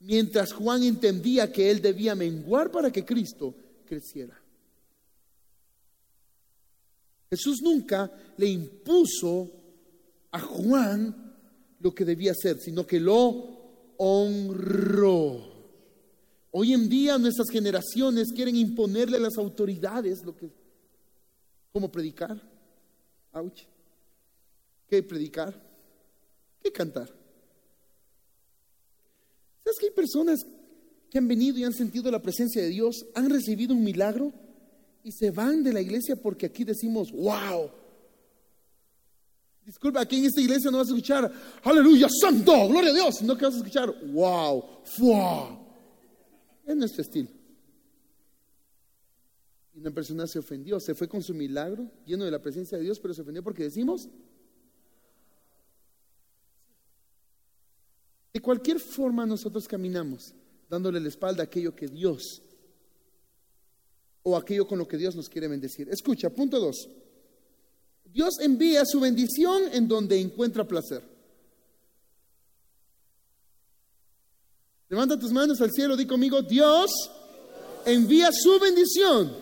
Mientras 0.00 0.52
Juan 0.52 0.82
entendía 0.82 1.50
que 1.50 1.70
él 1.70 1.80
debía 1.80 2.14
menguar 2.14 2.70
para 2.70 2.92
que 2.92 3.06
Cristo 3.06 3.54
creciera. 3.86 4.38
Jesús 7.30 7.60
nunca 7.62 8.10
le 8.36 8.46
impuso 8.46 9.50
a 10.30 10.40
Juan 10.40 11.34
lo 11.80 11.94
que 11.94 12.04
debía 12.04 12.32
hacer, 12.32 12.58
sino 12.60 12.86
que 12.86 13.00
lo 13.00 13.94
honró. 13.98 15.56
Hoy 16.52 16.72
en 16.72 16.88
día 16.88 17.18
nuestras 17.18 17.48
generaciones 17.50 18.32
quieren 18.34 18.56
imponerle 18.56 19.16
a 19.16 19.20
las 19.20 19.36
autoridades 19.36 20.24
lo 20.24 20.36
que, 20.36 20.48
cómo 21.72 21.90
predicar. 21.90 22.40
Ouch. 23.32 23.62
¿Qué 24.88 25.02
predicar? 25.02 25.60
¿Qué 26.62 26.70
cantar? 26.72 27.08
¿Sabes 29.64 29.78
que 29.80 29.86
hay 29.86 29.92
personas 29.92 30.46
que 31.10 31.18
han 31.18 31.28
venido 31.28 31.58
y 31.58 31.64
han 31.64 31.72
sentido 31.72 32.10
la 32.10 32.22
presencia 32.22 32.62
de 32.62 32.68
Dios, 32.68 33.04
han 33.14 33.28
recibido 33.30 33.74
un 33.74 33.82
milagro 33.82 34.32
y 35.06 35.12
se 35.12 35.30
van 35.30 35.62
de 35.62 35.72
la 35.72 35.80
iglesia 35.80 36.16
porque 36.16 36.46
aquí 36.46 36.64
decimos, 36.64 37.12
wow. 37.12 37.70
Disculpa, 39.64 40.00
aquí 40.00 40.16
en 40.18 40.24
esta 40.24 40.40
iglesia 40.40 40.68
no 40.68 40.78
vas 40.78 40.88
a 40.88 40.90
escuchar, 40.90 41.32
aleluya, 41.62 42.08
santo, 42.08 42.66
gloria 42.66 42.90
a 42.90 42.92
Dios, 42.92 43.18
sino 43.18 43.38
que 43.38 43.44
vas 43.44 43.54
a 43.54 43.58
escuchar, 43.58 43.88
wow, 44.12 44.64
fuah. 44.82 45.60
Es 46.66 46.74
nuestro 46.74 47.02
estilo. 47.02 47.28
Y 49.76 49.78
una 49.78 49.92
persona 49.92 50.26
se 50.26 50.40
ofendió, 50.40 50.80
se 50.80 50.92
fue 50.96 51.06
con 51.06 51.22
su 51.22 51.34
milagro, 51.34 51.88
lleno 52.04 52.24
de 52.24 52.32
la 52.32 52.42
presencia 52.42 52.76
de 52.76 52.82
Dios, 52.82 52.98
pero 52.98 53.14
se 53.14 53.22
ofendió 53.22 53.44
porque 53.44 53.62
decimos, 53.62 54.08
de 58.34 58.40
cualquier 58.40 58.80
forma 58.80 59.24
nosotros 59.24 59.68
caminamos, 59.68 60.34
dándole 60.68 60.98
la 60.98 61.06
espalda 61.06 61.44
a 61.44 61.46
aquello 61.46 61.76
que 61.76 61.86
Dios, 61.86 62.42
o 64.28 64.36
aquello 64.36 64.66
con 64.66 64.76
lo 64.76 64.88
que 64.88 64.96
Dios 64.96 65.14
nos 65.14 65.28
quiere 65.28 65.46
bendecir. 65.46 65.88
Escucha, 65.88 66.30
punto 66.30 66.58
dos. 66.58 66.88
Dios 68.12 68.40
envía 68.40 68.84
su 68.84 68.98
bendición 68.98 69.62
en 69.72 69.86
donde 69.86 70.18
encuentra 70.18 70.66
placer. 70.66 71.00
Levanta 74.88 75.16
tus 75.16 75.30
manos 75.30 75.60
al 75.60 75.70
cielo, 75.70 75.96
di 75.96 76.06
conmigo, 76.06 76.42
Dios 76.42 76.90
envía 77.84 78.30
su 78.32 78.58
bendición 78.58 79.32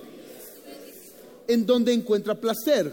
en 1.48 1.64
donde 1.64 1.94
encuentra 1.94 2.38
placer. 2.38 2.92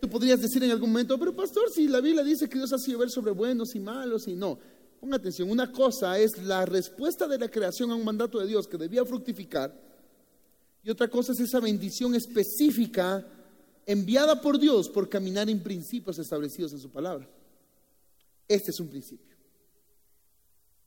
Tú 0.00 0.08
podrías 0.08 0.40
decir 0.40 0.62
en 0.62 0.70
algún 0.70 0.90
momento, 0.90 1.18
pero 1.18 1.34
pastor, 1.34 1.72
si 1.74 1.88
la 1.88 2.00
Biblia 2.00 2.22
dice 2.22 2.48
que 2.48 2.56
Dios 2.56 2.72
hace 2.72 2.92
llover 2.92 3.10
sobre 3.10 3.32
buenos 3.32 3.74
y 3.74 3.80
malos 3.80 4.28
y 4.28 4.36
no. 4.36 4.60
Ponga 5.00 5.16
atención, 5.16 5.50
una 5.50 5.72
cosa 5.72 6.20
es 6.20 6.38
la 6.44 6.64
respuesta 6.66 7.26
de 7.26 7.38
la 7.38 7.50
creación 7.50 7.90
a 7.90 7.96
un 7.96 8.04
mandato 8.04 8.38
de 8.38 8.46
Dios 8.46 8.68
que 8.68 8.78
debía 8.78 9.04
fructificar 9.04 9.89
y 10.82 10.90
otra 10.90 11.08
cosa 11.08 11.32
es 11.32 11.40
esa 11.40 11.60
bendición 11.60 12.14
específica 12.14 13.26
enviada 13.86 14.40
por 14.40 14.58
Dios 14.58 14.88
por 14.88 15.08
caminar 15.08 15.50
en 15.50 15.62
principios 15.62 16.18
establecidos 16.18 16.72
en 16.72 16.80
su 16.80 16.90
palabra. 16.90 17.28
Este 18.48 18.70
es 18.70 18.80
un 18.80 18.88
principio. 18.88 19.36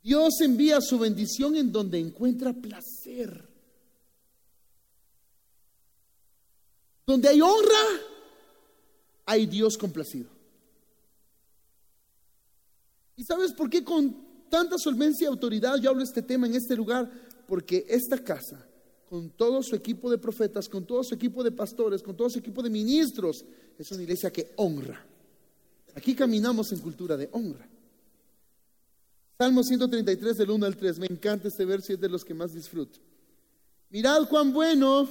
Dios 0.02 0.42
envía 0.42 0.82
su 0.82 1.00
bendición 1.00 1.56
en 1.56 1.72
donde 1.72 2.00
encuentra 2.00 2.54
placer. 2.54 3.48
Donde 7.06 7.30
hay 7.30 7.42
honra, 7.42 8.02
hay 9.26 9.46
Dios 9.46 9.78
complacido. 9.78 10.30
¿Y 13.16 13.24
sabes 13.24 13.54
por 13.54 13.70
qué 13.70 13.84
con 13.84 14.50
tanta 14.50 14.78
solvencia 14.78 15.26
y 15.26 15.28
autoridad 15.28 15.78
yo 15.78 15.90
hablo 15.90 16.04
este 16.04 16.22
tema 16.22 16.48
en 16.48 16.56
este 16.56 16.76
lugar? 16.76 17.10
Porque 17.48 17.86
esta 17.88 18.18
casa, 18.18 18.66
con 19.14 19.30
todo 19.30 19.62
su 19.62 19.76
equipo 19.76 20.10
de 20.10 20.18
profetas, 20.18 20.68
con 20.68 20.88
todo 20.88 21.04
su 21.04 21.14
equipo 21.14 21.44
de 21.44 21.52
pastores, 21.52 22.02
con 22.02 22.18
todo 22.18 22.32
su 22.32 22.40
equipo 22.40 22.64
de 22.64 22.72
ministros, 22.72 23.46
es 23.78 23.92
una 23.92 24.02
iglesia 24.02 24.34
que 24.34 24.54
honra. 24.56 25.06
Aquí 25.94 26.16
caminamos 26.16 26.72
en 26.72 26.80
cultura 26.80 27.16
de 27.16 27.30
honra. 27.32 27.70
Salmo 29.38 29.62
133 29.62 30.36
del 30.36 30.50
1 30.50 30.66
al 30.66 30.76
3. 30.76 30.98
Me 30.98 31.06
encanta 31.06 31.48
este 31.48 31.64
verso 31.64 31.92
y 31.92 31.94
es 31.94 32.02
de 32.02 32.10
los 32.10 32.26
que 32.26 32.34
más 32.34 32.56
disfruto. 32.56 32.98
Mirad 33.92 34.28
cuán 34.28 34.52
bueno 34.52 35.08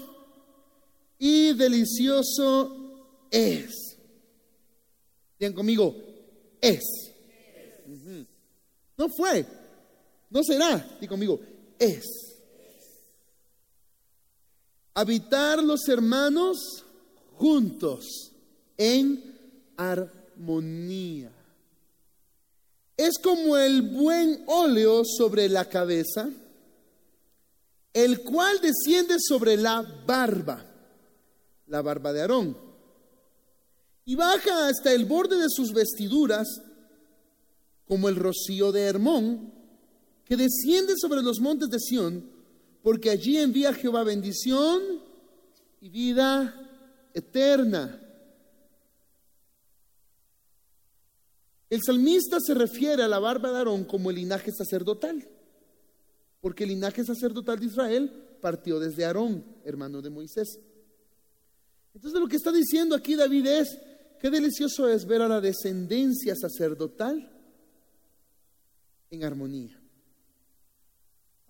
y 1.17 1.53
delicioso 1.53 3.29
es. 3.31 3.97
Bien 5.39 5.53
conmigo, 5.53 5.95
es. 6.61 6.83
No 8.99 9.09
fue, 9.17 9.47
no 10.29 10.43
será. 10.43 10.99
Di 11.01 11.07
conmigo, 11.07 11.39
es. 11.79 12.32
Habitar 14.95 15.63
los 15.63 15.89
hermanos 15.89 16.85
juntos 17.37 18.33
en 18.77 19.23
armonía. 19.77 21.33
Es 22.97 23.19
como 23.23 23.57
el 23.57 23.83
buen 23.83 24.45
óleo 24.47 25.03
sobre 25.05 25.49
la 25.49 25.65
cabeza, 25.65 26.29
el 27.93 28.23
cual 28.23 28.61
desciende 28.61 29.17
sobre 29.19 29.57
la 29.57 29.83
barba, 30.07 30.65
la 31.67 31.83
barba 31.83 32.13
de 32.13 32.21
Aarón, 32.21 32.57
y 34.05 34.15
baja 34.15 34.69
hasta 34.69 34.93
el 34.93 35.05
borde 35.05 35.37
de 35.37 35.49
sus 35.49 35.73
vestiduras, 35.73 36.49
como 37.87 38.09
el 38.09 38.17
rocío 38.17 38.73
de 38.73 38.83
Hermón, 38.83 39.53
que 40.25 40.37
desciende 40.37 40.95
sobre 40.97 41.23
los 41.23 41.41
montes 41.41 41.69
de 41.69 41.79
Sión, 41.79 42.32
porque 42.83 43.11
allí 43.11 43.39
envía 43.39 43.73
Jehová 43.73 44.03
bendición 44.03 44.83
y 45.81 45.89
vida 45.89 46.55
eterna. 47.15 47.99
El 51.71 51.81
salmista 51.83 52.39
se 52.41 52.55
refiere 52.55 53.03
a 53.03 53.09
la 53.09 53.19
barba 53.19 53.51
de 53.51 53.59
Aarón 53.59 53.85
como 53.85 54.11
el 54.11 54.17
linaje 54.17 54.53
sacerdotal, 54.53 55.27
porque 56.41 56.65
el 56.65 56.71
linaje 56.71 57.05
sacerdotal 57.05 57.59
de 57.61 57.67
Israel 57.67 58.13
partió 58.41 58.79
desde 58.79 59.05
Aarón, 59.05 59.45
hermano 59.65 60.03
de 60.03 60.11
Moisés. 60.11 60.59
Entonces 61.95 62.21
lo 62.21 62.29
que 62.29 62.37
está 62.37 62.53
diciendo 62.53 62.95
aquí 62.95 63.15
David 63.15 63.47
es, 63.47 63.79
qué 64.21 64.29
delicioso 64.29 64.89
es 64.89 65.07
ver 65.07 65.23
a 65.23 65.29
la 65.29 65.41
descendencia 65.41 66.35
sacerdotal 66.35 67.31
en 69.11 69.25
armonía. 69.25 69.82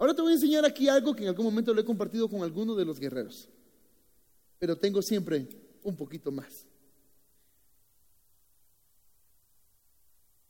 Ahora 0.03 0.15
te 0.15 0.23
voy 0.23 0.33
a 0.33 0.35
enseñar 0.35 0.65
aquí 0.65 0.88
algo 0.88 1.15
que 1.15 1.23
en 1.23 1.29
algún 1.29 1.45
momento 1.45 1.73
lo 1.73 1.81
he 1.81 1.85
compartido 1.85 2.29
con 2.29 2.43
alguno 2.43 2.75
de 2.75 2.85
los 2.85 2.99
guerreros, 2.99 3.49
pero 4.59 4.77
tengo 4.77 5.01
siempre 5.01 5.47
un 5.85 5.95
poquito 5.95 6.33
más. 6.33 6.67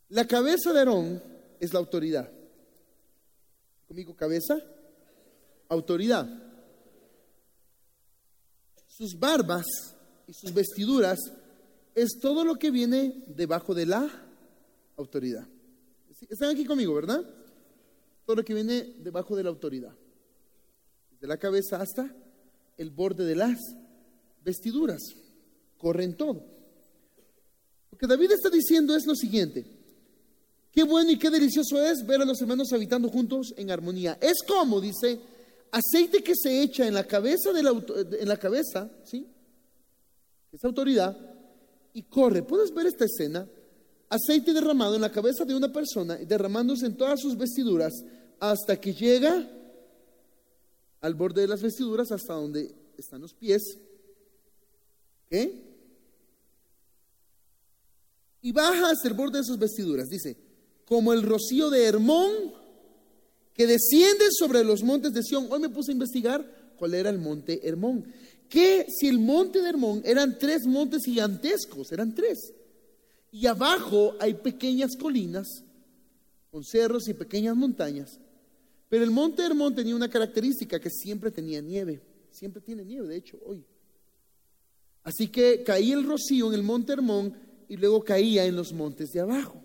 La 0.09 0.27
cabeza 0.27 0.73
de 0.73 0.79
Aarón 0.79 1.23
es 1.61 1.71
la 1.71 1.81
autoridad. 1.81 2.33
Conmigo, 3.87 4.17
cabeza, 4.17 4.57
autoridad. 5.69 6.27
Sus 8.87 9.19
barbas 9.19 9.67
y 10.27 10.33
sus 10.33 10.55
vestiduras 10.55 11.19
es 11.95 12.19
todo 12.23 12.43
lo 12.43 12.55
que 12.55 12.71
viene 12.71 13.23
debajo 13.27 13.75
de 13.75 13.85
la 13.85 14.09
autoridad. 14.97 15.47
Están 16.31 16.49
aquí 16.49 16.65
conmigo, 16.65 16.95
¿verdad? 16.95 17.42
Todo 18.25 18.37
lo 18.37 18.45
que 18.45 18.55
viene 18.55 18.95
debajo 18.99 19.37
de 19.37 19.43
la 19.43 19.51
autoridad. 19.51 19.95
Desde 21.11 21.27
la 21.27 21.37
cabeza 21.37 21.81
hasta 21.81 22.15
el 22.77 22.91
borde 22.91 23.25
de 23.25 23.37
las 23.37 23.59
vestiduras. 24.45 25.01
Corren 25.77 26.17
todo. 26.17 26.45
Lo 27.91 27.99
que 27.99 28.07
David 28.07 28.33
está 28.33 28.51
diciendo 28.51 28.95
es 28.95 29.07
lo 29.07 29.15
siguiente. 29.15 29.65
Qué 30.73 30.85
bueno 30.85 31.11
y 31.11 31.19
qué 31.19 31.29
delicioso 31.29 31.81
es 31.83 32.07
ver 32.07 32.23
a 32.23 32.25
los 32.25 32.41
hermanos 32.41 32.73
habitando 32.73 33.09
juntos 33.09 33.53
en 33.57 33.71
armonía. 33.71 34.17
Es 34.21 34.39
como, 34.47 34.81
dice, 34.81 35.21
aceite 35.71 36.23
que 36.23 36.35
se 36.35 36.63
echa 36.63 36.87
en 36.87 36.95
la 36.95 37.07
cabeza, 37.07 37.53
de 37.53 37.63
la, 37.63 37.71
en 37.71 38.29
la 38.29 38.39
cabeza, 38.39 38.91
¿sí? 39.05 39.27
Esa 40.51 40.69
autoridad, 40.69 41.17
y 41.93 42.03
corre. 42.05 42.43
¿Puedes 42.43 42.73
ver 42.73 42.87
esta 42.87 43.05
escena? 43.05 43.47
Aceite 44.13 44.53
derramado 44.53 44.95
en 44.95 45.01
la 45.01 45.11
cabeza 45.11 45.45
de 45.45 45.55
una 45.55 45.73
persona, 45.73 46.17
derramándose 46.17 46.85
en 46.85 46.97
todas 46.97 47.21
sus 47.21 47.37
vestiduras, 47.37 47.93
hasta 48.39 48.79
que 48.79 48.93
llega 48.93 49.49
al 51.01 51.15
borde 51.15 51.41
de 51.41 51.49
las 51.49 51.63
vestiduras, 51.63 52.13
hasta 52.13 52.35
donde 52.35 52.75
están 52.99 53.23
los 53.23 53.33
pies. 53.33 53.63
¿Qué? 55.31 55.73
Y 58.43 58.53
baja 58.53 58.91
hasta 58.91 59.09
el 59.09 59.15
borde 59.15 59.39
de 59.39 59.45
sus 59.45 59.59
vestiduras. 59.59 60.09
Dice, 60.09 60.37
como 60.85 61.15
el 61.15 61.23
rocío 61.23 61.71
de 61.71 61.87
Hermón 61.87 62.53
que 63.55 63.67
desciende 63.67 64.27
sobre 64.31 64.65
los 64.65 64.83
montes 64.83 65.13
de 65.13 65.23
Sión. 65.23 65.47
Hoy 65.51 65.61
me 65.61 65.69
puse 65.69 65.91
a 65.91 65.95
investigar 65.95 66.75
cuál 66.77 66.95
era 66.95 67.11
el 67.11 67.19
monte 67.19 67.67
Hermón. 67.67 68.05
Que 68.49 68.87
si 68.89 69.09
el 69.09 69.19
monte 69.19 69.63
de 69.63 69.69
Hermón 69.69 70.03
eran 70.05 70.39
tres 70.39 70.67
montes 70.67 71.03
gigantescos, 71.05 71.93
eran 71.93 72.15
tres. 72.15 72.53
Y 73.33 73.47
abajo 73.47 74.15
hay 74.21 74.35
pequeñas 74.35 74.95
colinas 74.97 75.65
con 76.51 76.63
cerros 76.63 77.09
y 77.09 77.15
pequeñas 77.15 77.57
montañas. 77.57 78.21
Pero 78.91 79.05
el 79.05 79.11
monte 79.11 79.43
Hermón 79.43 79.75
tenía 79.75 79.97
una 79.97 80.11
característica 80.11 80.79
que 80.79 80.91
siempre 80.91 81.31
tenía 81.31 81.63
nieve. 81.63 82.03
Siempre 82.31 82.61
tiene 82.61 82.85
nieve, 82.85 83.09
de 83.09 83.17
hecho, 83.17 83.39
hoy. 83.47 83.65
Así 85.03 85.29
que 85.29 85.63
caía 85.65 85.95
el 85.95 86.05
rocío 86.05 86.49
en 86.49 86.55
el 86.55 86.63
monte 86.63 86.93
Hermón 86.93 87.35
y 87.69 87.77
luego 87.79 88.05
caía 88.05 88.45
en 88.45 88.55
los 88.55 88.73
montes 88.75 89.13
de 89.13 89.21
abajo. 89.21 89.63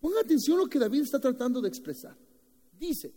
Ponga 0.00 0.20
atención 0.20 0.58
a 0.58 0.62
lo 0.62 0.68
que 0.68 0.80
David 0.80 1.02
está 1.02 1.20
tratando 1.20 1.60
de 1.60 1.68
expresar. 1.68 2.16
Dice, 2.76 3.14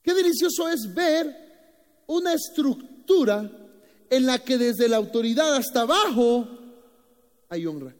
qué 0.00 0.14
delicioso 0.14 0.68
es 0.68 0.94
ver 0.94 2.04
una 2.06 2.34
estructura 2.34 3.50
en 4.08 4.26
la 4.26 4.38
que 4.38 4.56
desde 4.58 4.88
la 4.88 4.96
autoridad 4.96 5.56
hasta 5.56 5.80
abajo 5.80 6.48
hay 7.48 7.66
honra. 7.66 7.94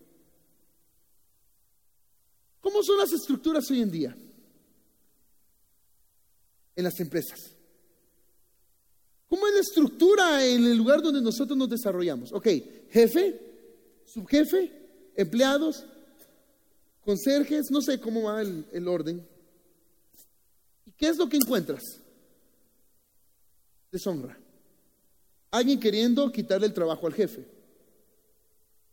¿Cómo 2.68 2.83
son 2.83 2.98
las 2.98 3.11
estructuras 3.14 3.70
hoy 3.70 3.81
en 3.81 3.90
día? 3.90 4.14
En 6.76 6.85
las 6.85 7.00
empresas. 7.00 7.54
¿Cómo 9.26 9.46
es 9.46 9.54
la 9.54 9.61
estructura 9.61 10.46
en 10.46 10.66
el 10.66 10.76
lugar 10.76 11.00
donde 11.00 11.22
nosotros 11.22 11.57
nos 11.57 11.70
desarrollamos? 11.70 12.31
Ok, 12.31 12.46
jefe, 12.90 13.40
subjefe, 14.04 14.70
empleados, 15.16 15.87
conserjes, 17.07 17.70
no 17.70 17.81
sé 17.81 17.98
cómo 17.98 18.24
va 18.24 18.42
el, 18.42 18.87
orden. 18.87 19.26
¿Y 20.85 20.92
qué 20.92 21.09
es 21.09 21.16
lo 21.16 21.26
que 21.26 21.38
encuentras? 21.38 21.83
Deshonra. 23.90 24.38
Alguien 25.52 25.81
queriendo 25.81 26.31
quitarle 26.31 26.66
el 26.66 26.74
trabajo 26.74 27.07
al 27.07 27.14
jefe. 27.14 27.48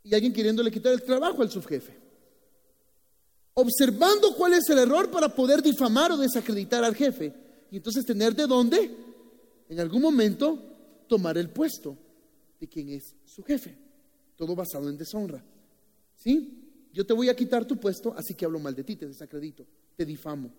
Y 0.01 0.15
alguien 0.15 0.31
queriéndole 0.31 0.71
quitar 0.71 0.93
el 0.93 1.03
trabajo 1.03 1.41
al 1.41 1.51
subjefe. 1.51 2.04
Observando 3.55 4.35
cuál 4.35 4.53
es 4.53 4.69
el 4.69 4.77
error 4.77 5.09
para 5.09 5.29
poder 5.29 5.61
difamar 5.61 6.11
o 6.11 6.17
desacreditar 6.17 6.83
al 6.83 6.95
jefe. 6.95 7.33
Y 7.71 7.77
entonces 7.77 8.05
tener 8.05 8.35
de 8.35 8.45
dónde, 8.47 8.95
en 9.67 9.79
algún 9.79 10.01
momento, 10.01 10.59
tomar 11.07 11.37
el 11.37 11.49
puesto 11.49 11.97
de 12.59 12.67
quien 12.67 12.89
es 12.89 13.15
su 13.25 13.43
jefe. 13.43 13.75
Todo 14.35 14.55
basado 14.55 14.89
en 14.89 14.97
deshonra. 14.97 15.43
¿Sí? 16.15 16.65
yo 16.95 17.05
te 17.05 17.13
voy 17.13 17.27
a 17.27 17.35
quitar 17.35 17.65
tu 17.65 17.77
puesto, 17.77 18.15
así 18.17 18.33
que 18.33 18.45
hablo 18.45 18.57
mal 18.57 18.73
de 18.73 18.85
ti, 18.85 18.95
te 18.95 19.05
desacredito, 19.05 19.67
te 19.97 20.05
difamo. 20.05 20.49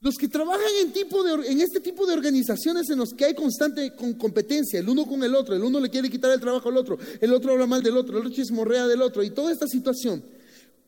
Los 0.00 0.16
que 0.16 0.28
trabajan 0.28 0.60
en, 0.78 1.60
este 1.60 1.80
tipo 1.80 2.06
de 2.06 2.12
organizaciones 2.12 2.88
en 2.90 2.98
los 2.98 3.14
que 3.14 3.24
hay 3.24 3.34
constante 3.34 3.94
competencia, 4.18 4.78
el 4.78 4.88
uno 4.88 5.06
con 5.06 5.22
el 5.24 5.34
otro, 5.34 5.54
el 5.54 5.64
uno 5.64 5.80
le 5.80 5.88
quiere 5.88 6.10
quitar 6.10 6.30
el 6.32 6.40
trabajo 6.40 6.68
al 6.68 6.76
otro, 6.76 6.98
el 7.20 7.32
otro 7.32 7.52
habla 7.52 7.66
mal 7.66 7.82
del 7.82 7.96
otro, 7.96 8.12
el 8.12 8.26
otro 8.26 8.34
chismorrea 8.34 8.86
del 8.86 9.00
otro, 9.00 9.22
y 9.22 9.30
toda 9.30 9.50
esta 9.50 9.66
situación, 9.66 10.22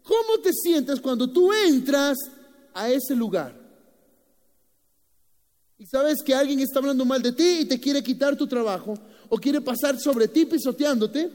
¿cómo 0.03 0.41
te 0.43 0.53
sientes 0.53 1.01
cuando 1.01 1.31
tú 1.31 1.51
entras 1.53 2.19
a 2.75 2.91
ese 2.91 3.17
lugar? 3.17 3.59
Y 5.79 5.87
sabes 5.87 6.19
que 6.23 6.35
alguien 6.35 6.61
está 6.61 6.81
hablando 6.81 7.05
mal 7.05 7.23
de 7.23 7.33
ti 7.33 7.61
y 7.61 7.65
te 7.65 7.81
quiere 7.81 8.03
quitar 8.03 8.37
tu 8.37 8.47
trabajo, 8.47 8.95
o 9.31 9.39
quiere 9.39 9.63
pasar 9.63 9.99
sobre 9.99 10.29
ti 10.29 10.45
pisoteándote, 10.45 11.31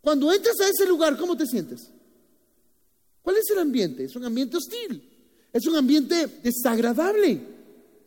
cuando 0.00 0.32
entras 0.32 0.58
a 0.60 0.68
ese 0.68 0.86
lugar, 0.86 1.16
¿cómo 1.16 1.36
te 1.36 1.46
sientes? 1.46 1.90
¿Cuál 3.22 3.36
es 3.36 3.44
el 3.50 3.58
ambiente? 3.58 4.04
Es 4.04 4.14
un 4.16 4.24
ambiente 4.24 4.56
hostil. 4.56 5.15
Es 5.56 5.66
un 5.66 5.74
ambiente 5.74 6.26
desagradable. 6.42 7.40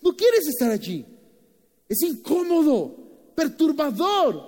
No 0.04 0.16
quieres 0.16 0.48
estar 0.48 0.70
allí. 0.70 1.04
Es 1.88 2.00
incómodo, 2.04 3.34
perturbador. 3.36 4.40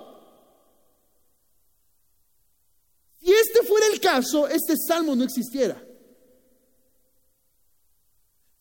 Si 3.20 3.32
este 3.32 3.66
fuera 3.66 3.86
el 3.92 3.98
caso, 3.98 4.46
este 4.46 4.76
salmo 4.76 5.16
no 5.16 5.24
existiera. 5.24 5.84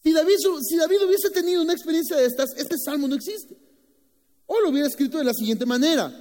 Si 0.04 0.12
David, 0.12 0.38
si 0.68 0.76
David 0.76 1.04
hubiese 1.06 1.30
tenido 1.30 1.62
una 1.62 1.74
experiencia 1.74 2.18
de 2.18 2.26
estas, 2.26 2.58
este 2.58 2.78
salmo 2.84 3.08
no 3.08 3.14
existe. 3.14 3.56
O 4.48 4.60
lo 4.60 4.70
hubiera 4.70 4.88
escrito 4.88 5.20
de 5.20 5.24
la 5.24 5.36
siguiente 5.36 5.68
manera. 5.68 6.12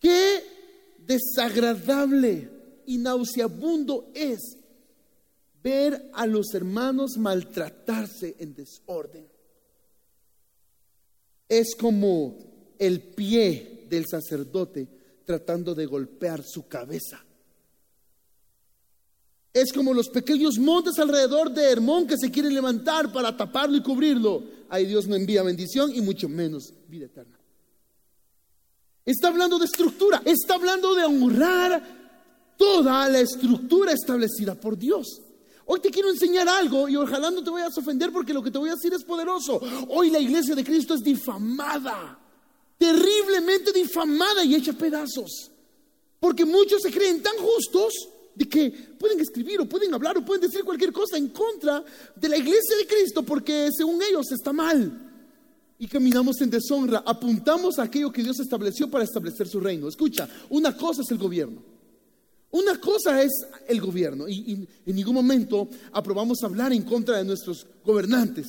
Que 0.00 0.42
desagradable 0.98 2.50
y 2.84 2.98
nauseabundo 2.98 4.10
es 4.12 4.58
ver 5.66 6.10
a 6.12 6.28
los 6.28 6.54
hermanos 6.54 7.16
maltratarse 7.16 8.36
en 8.38 8.54
desorden. 8.54 9.26
Es 11.48 11.74
como 11.74 12.38
el 12.78 13.00
pie 13.00 13.84
del 13.88 14.04
sacerdote 14.08 14.86
tratando 15.24 15.74
de 15.74 15.86
golpear 15.86 16.44
su 16.44 16.68
cabeza. 16.68 17.20
Es 19.52 19.72
como 19.72 19.92
los 19.92 20.08
pequeños 20.08 20.56
montes 20.56 21.00
alrededor 21.00 21.52
de 21.52 21.64
Hermón 21.64 22.06
que 22.06 22.16
se 22.16 22.30
quieren 22.30 22.54
levantar 22.54 23.12
para 23.12 23.36
taparlo 23.36 23.76
y 23.76 23.82
cubrirlo. 23.82 24.44
Ahí 24.68 24.86
Dios 24.86 25.08
no 25.08 25.16
envía 25.16 25.42
bendición 25.42 25.92
y 25.92 26.00
mucho 26.00 26.28
menos 26.28 26.72
vida 26.86 27.06
eterna. 27.06 27.40
Está 29.04 29.28
hablando 29.28 29.58
de 29.58 29.64
estructura, 29.64 30.22
está 30.24 30.54
hablando 30.54 30.94
de 30.94 31.04
honrar 31.04 32.54
toda 32.56 33.08
la 33.08 33.18
estructura 33.18 33.90
establecida 33.92 34.54
por 34.54 34.78
Dios. 34.78 35.22
Hoy 35.68 35.80
te 35.80 35.90
quiero 35.90 36.10
enseñar 36.10 36.48
algo 36.48 36.88
y 36.88 36.94
ojalá 36.94 37.28
no 37.30 37.42
te 37.42 37.50
vayas 37.50 37.76
a 37.76 37.80
ofender 37.80 38.12
porque 38.12 38.32
lo 38.32 38.40
que 38.40 38.52
te 38.52 38.58
voy 38.58 38.70
a 38.70 38.74
decir 38.74 38.94
es 38.94 39.02
poderoso. 39.02 39.60
Hoy 39.88 40.10
la 40.10 40.20
iglesia 40.20 40.54
de 40.54 40.62
Cristo 40.62 40.94
es 40.94 41.02
difamada, 41.02 42.16
terriblemente 42.78 43.72
difamada 43.72 44.44
y 44.44 44.54
hecha 44.54 44.72
pedazos. 44.72 45.50
Porque 46.20 46.44
muchos 46.44 46.82
se 46.82 46.92
creen 46.92 47.20
tan 47.20 47.36
justos 47.38 47.92
de 48.36 48.48
que 48.48 48.70
pueden 48.70 49.18
escribir 49.18 49.60
o 49.60 49.68
pueden 49.68 49.92
hablar 49.92 50.16
o 50.16 50.24
pueden 50.24 50.42
decir 50.42 50.62
cualquier 50.62 50.92
cosa 50.92 51.16
en 51.16 51.28
contra 51.28 51.82
de 52.14 52.28
la 52.28 52.36
iglesia 52.36 52.76
de 52.76 52.86
Cristo 52.86 53.24
porque 53.24 53.70
según 53.76 54.00
ellos 54.02 54.30
está 54.30 54.52
mal 54.52 55.02
y 55.78 55.88
caminamos 55.88 56.40
en 56.42 56.50
deshonra, 56.50 57.02
apuntamos 57.04 57.78
a 57.78 57.82
aquello 57.82 58.12
que 58.12 58.22
Dios 58.22 58.38
estableció 58.38 58.88
para 58.88 59.04
establecer 59.04 59.48
su 59.48 59.58
reino. 59.58 59.88
Escucha, 59.88 60.28
una 60.50 60.76
cosa 60.76 61.02
es 61.02 61.10
el 61.10 61.18
gobierno. 61.18 61.75
Una 62.50 62.80
cosa 62.80 63.22
es 63.22 63.32
el 63.66 63.80
gobierno 63.80 64.28
y, 64.28 64.66
en 64.86 64.96
ningún 64.96 65.14
momento 65.14 65.68
aprobamos 65.92 66.42
hablar 66.42 66.72
en 66.72 66.82
contra 66.82 67.18
de 67.18 67.24
nuestros 67.24 67.66
gobernantes. 67.84 68.46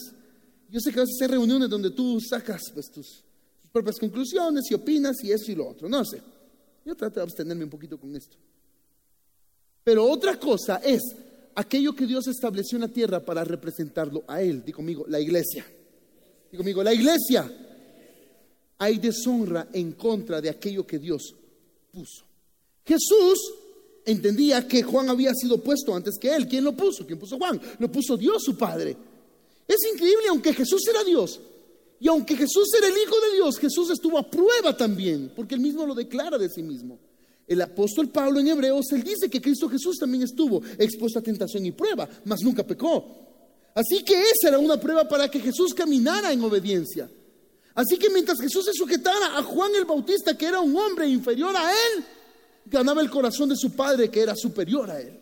Yo 0.70 0.80
sé 0.80 0.92
que 0.92 1.00
a 1.00 1.04
veces 1.04 1.18
hay 1.22 1.28
reuniones 1.28 1.70
donde 1.70 1.92
tú 1.92 2.20
sacas 2.22 2.62
pues, 2.74 2.92
tus, 2.92 3.24
tus 3.62 3.72
propias 3.72 3.98
conclusiones 3.98 4.70
y 4.70 4.74
opinas 4.74 5.24
y 5.24 5.32
eso 5.32 5.52
y 5.52 5.56
lo 5.56 5.68
otro. 5.68 5.90
No 5.90 6.06
sé. 6.06 6.22
Yo 6.86 6.96
trato 6.96 7.20
de 7.20 7.24
abstenerme 7.24 7.64
un 7.64 7.70
poquito 7.70 7.98
con 8.00 8.16
esto. 8.16 8.38
Pero 9.84 10.06
otra 10.10 10.40
cosa 10.40 10.78
es 10.78 11.02
aquello 11.56 11.94
que 11.94 12.06
Dios 12.06 12.28
estableció 12.28 12.78
en 12.78 12.84
la 12.84 12.88
tierra 12.88 13.20
para 13.20 13.44
representarlo 13.44 14.24
a 14.28 14.42
Él. 14.42 14.64
Digo 14.64 14.78
conmigo, 14.78 15.06
la 15.08 15.20
iglesia. 15.20 15.66
Digo 16.52 16.62
conmigo, 16.62 16.84
la 16.84 16.94
iglesia. 16.94 17.52
Hay 18.78 19.00
deshonra 19.00 19.68
en 19.74 19.94
contra 19.94 20.40
de 20.40 20.50
aquello 20.50 20.86
que 20.86 21.00
Dios 21.00 21.34
puso. 21.92 22.26
Jesús 22.86 23.40
entendía 24.08 24.68
que 24.68 24.82
Juan 24.82 25.10
había 25.10 25.34
sido 25.34 25.62
puesto 25.62 25.94
antes 25.94 26.18
que 26.18 26.34
él. 26.34 26.48
¿Quién 26.48 26.64
lo 26.64 26.76
puso? 26.76 27.06
¿Quién 27.06 27.20
puso 27.20 27.38
Juan? 27.38 27.62
Lo 27.78 27.92
puso 27.92 28.18
Dios, 28.18 28.42
su 28.42 28.58
Padre. 28.58 28.96
Es 29.68 29.78
increíble, 29.94 30.24
aunque 30.30 30.54
Jesús 30.54 30.82
era 30.88 31.04
Dios, 31.04 31.40
y 32.00 32.08
aunque 32.08 32.36
Jesús 32.38 32.70
era 32.78 32.88
el 32.88 32.94
Hijo 32.94 33.20
de 33.20 33.36
Dios, 33.36 33.60
Jesús 33.60 33.90
estuvo 33.90 34.18
a 34.18 34.30
prueba 34.30 34.76
también, 34.76 35.32
porque 35.36 35.56
él 35.56 35.62
mismo 35.62 35.86
lo 35.86 35.94
declara 35.94 36.38
de 36.38 36.50
sí 36.50 36.64
mismo. 36.64 36.98
El 37.46 37.62
apóstol 37.62 38.10
Pablo 38.10 38.40
en 38.40 38.48
Hebreos, 38.48 38.86
él 38.94 39.04
dice 39.04 39.30
que 39.30 39.42
Cristo 39.42 39.68
Jesús 39.68 39.98
también 39.98 40.24
estuvo 40.24 40.62
expuesto 40.78 41.20
a 41.20 41.22
tentación 41.22 41.66
y 41.66 41.72
prueba, 41.72 42.08
mas 42.26 42.42
nunca 42.42 42.66
pecó. 42.66 43.06
Así 43.76 44.04
que 44.04 44.22
esa 44.22 44.50
era 44.50 44.60
una 44.60 44.80
prueba 44.80 45.08
para 45.08 45.30
que 45.30 45.40
Jesús 45.40 45.74
caminara 45.74 46.32
en 46.32 46.42
obediencia. 46.44 47.10
Así 47.76 47.98
que 47.98 48.10
mientras 48.10 48.40
Jesús 48.40 48.66
se 48.66 48.74
sujetara 48.74 49.38
a 49.38 49.44
Juan 49.44 49.72
el 49.76 49.86
Bautista, 49.86 50.38
que 50.38 50.46
era 50.46 50.62
un 50.62 50.76
hombre 50.76 51.08
inferior 51.08 51.56
a 51.56 51.72
él, 51.72 52.06
ganaba 52.70 53.02
el 53.02 53.10
corazón 53.10 53.50
de 53.50 53.56
su 53.56 53.72
padre, 53.72 54.10
que 54.10 54.22
era 54.22 54.36
superior 54.36 54.90
a 54.90 55.00
él. 55.00 55.20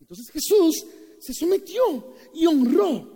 Entonces 0.00 0.30
Jesús 0.32 0.84
se 1.20 1.32
sometió 1.32 2.14
y 2.34 2.46
honró 2.46 3.14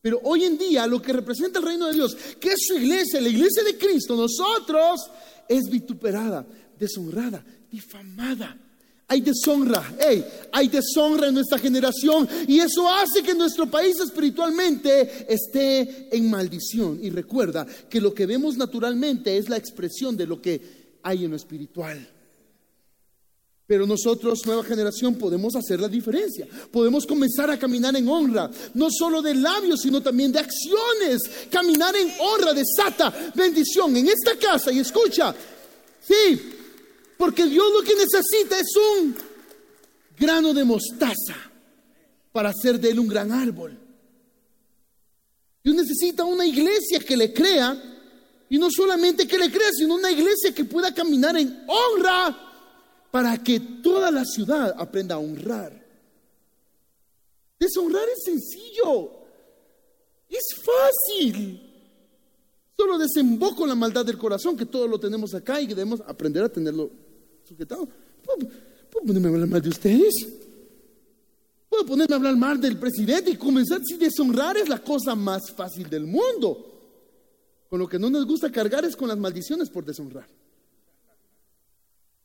pero 0.00 0.20
hoy 0.24 0.44
en 0.44 0.56
día 0.56 0.86
lo 0.86 1.02
que 1.02 1.12
representa 1.12 1.58
el 1.58 1.64
reino 1.64 1.86
de 1.86 1.94
Dios, 1.94 2.16
que 2.40 2.48
es 2.52 2.60
su 2.66 2.76
iglesia, 2.76 3.20
la 3.20 3.28
iglesia 3.28 3.64
de 3.64 3.76
Cristo, 3.76 4.16
nosotros, 4.16 5.00
es 5.48 5.68
vituperada, 5.68 6.46
deshonrada, 6.78 7.44
difamada. 7.70 8.56
Hay 9.10 9.22
deshonra, 9.22 9.96
hey, 9.98 10.22
hay 10.52 10.68
deshonra 10.68 11.28
en 11.28 11.34
nuestra 11.34 11.58
generación 11.58 12.28
y 12.46 12.58
eso 12.58 12.86
hace 12.90 13.22
que 13.22 13.34
nuestro 13.34 13.66
país 13.70 13.98
espiritualmente 14.00 15.26
esté 15.32 16.14
en 16.14 16.28
maldición. 16.28 16.98
Y 17.02 17.08
recuerda 17.08 17.66
que 17.88 18.02
lo 18.02 18.12
que 18.12 18.26
vemos 18.26 18.58
naturalmente 18.58 19.36
es 19.36 19.48
la 19.48 19.56
expresión 19.56 20.14
de 20.14 20.26
lo 20.26 20.42
que 20.42 20.77
hay 21.08 21.24
en 21.24 21.30
lo 21.30 21.36
espiritual. 21.36 22.06
Pero 23.66 23.86
nosotros, 23.86 24.40
nueva 24.46 24.64
generación, 24.64 25.16
podemos 25.16 25.54
hacer 25.54 25.80
la 25.80 25.88
diferencia. 25.88 26.46
Podemos 26.70 27.06
comenzar 27.06 27.50
a 27.50 27.58
caminar 27.58 27.94
en 27.96 28.08
honra, 28.08 28.50
no 28.74 28.88
solo 28.90 29.20
de 29.20 29.34
labios, 29.34 29.80
sino 29.82 30.02
también 30.02 30.32
de 30.32 30.38
acciones. 30.38 31.20
Caminar 31.50 31.94
en 31.96 32.10
honra 32.18 32.54
desata 32.54 33.12
bendición 33.34 33.96
en 33.96 34.08
esta 34.08 34.38
casa. 34.38 34.72
Y 34.72 34.78
escucha, 34.78 35.34
sí, 36.00 36.40
porque 37.16 37.44
Dios 37.44 37.66
lo 37.72 37.82
que 37.82 37.94
necesita 37.94 38.58
es 38.58 38.74
un 38.76 39.14
grano 40.18 40.54
de 40.54 40.64
mostaza 40.64 41.36
para 42.32 42.50
hacer 42.50 42.80
de 42.80 42.90
él 42.90 42.98
un 43.00 43.08
gran 43.08 43.32
árbol. 43.32 43.78
Dios 45.62 45.76
necesita 45.76 46.24
una 46.24 46.46
iglesia 46.46 47.00
que 47.00 47.16
le 47.16 47.34
crea, 47.34 47.97
y 48.50 48.58
no 48.58 48.68
solamente 48.70 49.26
que 49.26 49.38
le 49.38 49.50
crea, 49.50 49.70
sino 49.72 49.94
una 49.94 50.10
iglesia 50.10 50.54
que 50.54 50.64
pueda 50.64 50.92
caminar 50.94 51.36
en 51.36 51.64
honra 51.66 52.48
para 53.10 53.42
que 53.42 53.60
toda 53.60 54.10
la 54.10 54.24
ciudad 54.24 54.74
aprenda 54.78 55.16
a 55.16 55.18
honrar. 55.18 55.86
Deshonrar 57.58 58.08
es 58.08 58.24
sencillo, 58.24 59.10
es 60.28 60.44
fácil. 60.56 61.64
Solo 62.76 62.98
desemboco 62.98 63.66
la 63.66 63.74
maldad 63.74 64.06
del 64.06 64.16
corazón, 64.16 64.56
que 64.56 64.66
todo 64.66 64.86
lo 64.86 65.00
tenemos 65.00 65.34
acá 65.34 65.60
y 65.60 65.66
que 65.66 65.74
debemos 65.74 66.00
aprender 66.06 66.44
a 66.44 66.48
tenerlo 66.48 66.90
sujetado. 67.44 67.88
¿Puedo, 68.24 68.48
ponerme 69.04 69.28
a 69.28 69.32
hablar 69.32 69.48
mal 69.48 69.62
de 69.62 69.68
ustedes? 69.68 70.14
Puedo 71.68 71.84
ponerme 71.84 72.14
a 72.14 72.18
hablar 72.18 72.36
mal 72.36 72.60
del 72.60 72.78
presidente 72.78 73.32
y 73.32 73.36
comenzar 73.36 73.80
si 73.84 73.96
deshonrar 73.96 74.56
es 74.56 74.68
la 74.68 74.78
cosa 74.78 75.14
más 75.14 75.50
fácil 75.50 75.90
del 75.90 76.06
mundo. 76.06 76.67
Con 77.68 77.78
lo 77.78 77.88
que 77.88 77.98
no 77.98 78.08
nos 78.08 78.26
gusta 78.26 78.50
cargar 78.50 78.84
es 78.84 78.96
con 78.96 79.08
las 79.08 79.18
maldiciones 79.18 79.68
por 79.68 79.84
deshonrar. 79.84 80.26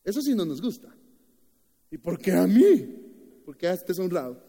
Eso 0.03 0.21
sí 0.21 0.34
no 0.34 0.45
nos 0.45 0.62
gusta. 0.62 0.93
¿Y 1.91 1.97
por 1.97 2.17
qué 2.17 2.32
a 2.32 2.47
mí? 2.47 3.41
Porque 3.45 3.67
has 3.67 3.86
deshonrado. 3.86 4.41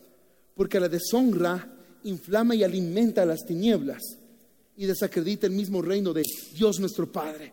Porque 0.54 0.78
la 0.78 0.88
deshonra 0.88 1.68
inflama 2.04 2.54
y 2.54 2.62
alimenta 2.62 3.24
las 3.24 3.44
tinieblas 3.44 4.02
y 4.76 4.86
desacredita 4.86 5.46
el 5.46 5.52
mismo 5.52 5.82
reino 5.82 6.12
de 6.12 6.22
Dios 6.52 6.78
nuestro 6.78 7.10
Padre. 7.10 7.52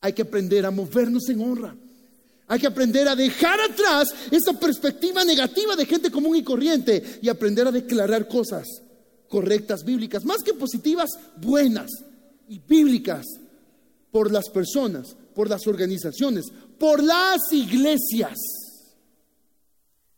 Hay 0.00 0.12
que 0.12 0.22
aprender 0.22 0.66
a 0.66 0.70
movernos 0.70 1.28
en 1.28 1.40
honra. 1.40 1.76
Hay 2.48 2.58
que 2.58 2.66
aprender 2.66 3.06
a 3.06 3.14
dejar 3.14 3.60
atrás 3.60 4.08
esa 4.30 4.58
perspectiva 4.58 5.24
negativa 5.24 5.76
de 5.76 5.86
gente 5.86 6.10
común 6.10 6.36
y 6.36 6.42
corriente 6.42 7.20
y 7.22 7.28
aprender 7.28 7.66
a 7.68 7.72
declarar 7.72 8.26
cosas 8.26 8.66
correctas, 9.32 9.82
bíblicas, 9.82 10.26
más 10.26 10.42
que 10.44 10.52
positivas, 10.52 11.08
buenas 11.40 11.90
y 12.50 12.58
bíblicas 12.58 13.24
por 14.10 14.30
las 14.30 14.50
personas, 14.50 15.16
por 15.34 15.48
las 15.48 15.66
organizaciones, 15.66 16.44
por 16.78 17.02
las 17.02 17.40
iglesias. 17.50 18.38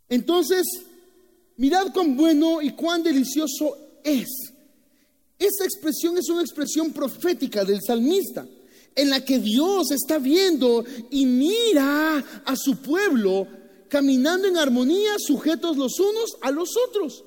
Entonces, 0.09 0.66
mirad 1.59 1.92
cuán 1.92 2.16
bueno 2.16 2.61
y 2.61 2.72
cuán 2.72 3.05
delicioso 3.05 4.00
es. 4.03 4.29
Esta 5.38 5.64
expresión 5.64 6.18
es 6.18 6.29
una 6.29 6.42
expresión 6.42 6.92
profética 6.92 7.64
del 7.64 7.81
salmista, 7.87 8.44
en 8.96 9.11
la 9.11 9.24
que 9.24 9.38
Dios 9.38 9.92
está 9.92 10.18
viendo 10.18 10.85
y 11.11 11.24
mira 11.24 12.18
a 12.44 12.57
su 12.57 12.79
pueblo 12.79 13.46
caminando 13.88 14.48
en 14.48 14.57
armonía, 14.57 15.12
sujetos 15.18 15.77
los 15.77 16.00
unos 16.00 16.37
a 16.40 16.50
los 16.50 16.70
otros. 16.88 17.23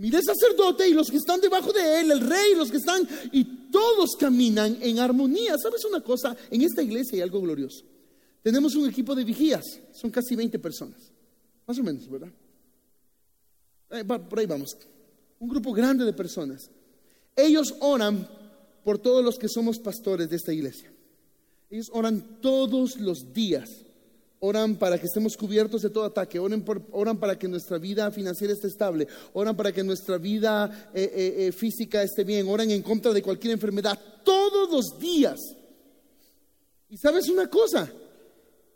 Mire 0.00 0.16
el 0.16 0.24
sacerdote 0.24 0.88
y 0.88 0.94
los 0.94 1.10
que 1.10 1.18
están 1.18 1.42
debajo 1.42 1.74
de 1.74 2.00
él, 2.00 2.10
el 2.10 2.20
rey, 2.20 2.54
los 2.56 2.70
que 2.70 2.78
están, 2.78 3.06
y 3.32 3.44
todos 3.70 4.16
caminan 4.18 4.78
en 4.80 4.98
armonía. 4.98 5.56
¿Sabes 5.62 5.84
una 5.84 6.00
cosa? 6.00 6.34
En 6.50 6.62
esta 6.62 6.82
iglesia 6.82 7.16
hay 7.16 7.20
algo 7.20 7.38
glorioso. 7.38 7.84
Tenemos 8.42 8.74
un 8.76 8.88
equipo 8.88 9.14
de 9.14 9.24
vigías, 9.24 9.78
son 9.92 10.10
casi 10.10 10.34
20 10.34 10.58
personas, 10.58 11.12
más 11.66 11.78
o 11.78 11.82
menos, 11.82 12.08
¿verdad? 12.08 12.32
Eh, 13.90 14.04
por 14.04 14.38
ahí 14.38 14.46
vamos. 14.46 14.74
Un 15.38 15.50
grupo 15.50 15.70
grande 15.74 16.06
de 16.06 16.14
personas. 16.14 16.70
Ellos 17.36 17.74
oran 17.80 18.26
por 18.82 18.98
todos 18.98 19.22
los 19.22 19.38
que 19.38 19.50
somos 19.50 19.78
pastores 19.78 20.30
de 20.30 20.36
esta 20.36 20.54
iglesia. 20.54 20.90
Ellos 21.68 21.90
oran 21.92 22.40
todos 22.40 22.96
los 22.96 23.34
días 23.34 23.68
Oran 24.42 24.76
para 24.76 24.98
que 24.98 25.04
estemos 25.04 25.36
cubiertos 25.36 25.82
de 25.82 25.90
todo 25.90 26.04
ataque, 26.04 26.38
oran, 26.38 26.64
oran 26.92 27.18
para 27.18 27.38
que 27.38 27.46
nuestra 27.46 27.76
vida 27.76 28.10
financiera 28.10 28.54
esté 28.54 28.68
estable, 28.68 29.06
oran 29.34 29.54
para 29.54 29.70
que 29.70 29.84
nuestra 29.84 30.16
vida 30.16 30.90
eh, 30.94 31.12
eh, 31.14 31.34
eh, 31.46 31.52
física 31.52 32.02
esté 32.02 32.24
bien, 32.24 32.48
oran 32.48 32.70
en 32.70 32.82
contra 32.82 33.12
de 33.12 33.22
cualquier 33.22 33.52
enfermedad, 33.52 33.98
todos 34.24 34.70
los 34.70 34.98
días. 34.98 35.38
Y 36.88 36.96
sabes 36.96 37.28
una 37.28 37.48
cosa, 37.48 37.92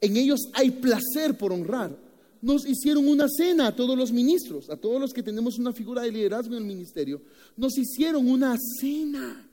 en 0.03 0.17
ellos 0.19 0.41
hay 0.53 0.71
placer 0.71 1.39
por 1.39 1.51
honrar. 1.51 1.97
Nos 2.43 2.67
hicieron 2.67 3.09
una 3.09 3.27
cena 3.27 3.69
a 3.69 3.75
todos 3.75 3.97
los 3.97 4.13
ministros, 4.13 4.69
a 4.69 4.77
todos 4.77 5.01
los 5.01 5.15
que 5.15 5.23
tenemos 5.23 5.59
una 5.59 5.73
figura 5.73 6.03
de 6.03 6.13
liderazgo 6.13 6.55
en 6.55 6.61
el 6.61 6.69
ministerio, 6.69 7.23
nos 7.57 7.79
hicieron 7.79 8.29
una 8.29 8.55
cena. 8.81 9.49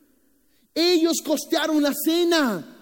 Ellos 0.75 1.17
costearon 1.23 1.81
la 1.81 1.93
cena. 1.93 2.79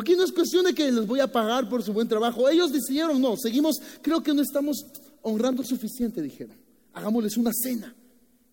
Aquí 0.00 0.16
no 0.16 0.24
es 0.24 0.32
cuestión 0.32 0.64
de 0.64 0.74
que 0.74 0.90
les 0.90 1.06
voy 1.06 1.20
a 1.20 1.30
pagar 1.30 1.68
por 1.68 1.82
su 1.82 1.92
buen 1.92 2.08
trabajo. 2.08 2.48
Ellos 2.48 2.72
decidieron, 2.72 3.20
no, 3.20 3.36
seguimos, 3.36 3.80
creo 4.00 4.22
que 4.22 4.32
no 4.32 4.40
estamos 4.40 4.86
honrando 5.22 5.62
suficiente, 5.62 6.22
dijeron. 6.22 6.56
Hagámosles 6.92 7.36
una 7.36 7.52
cena. 7.52 7.94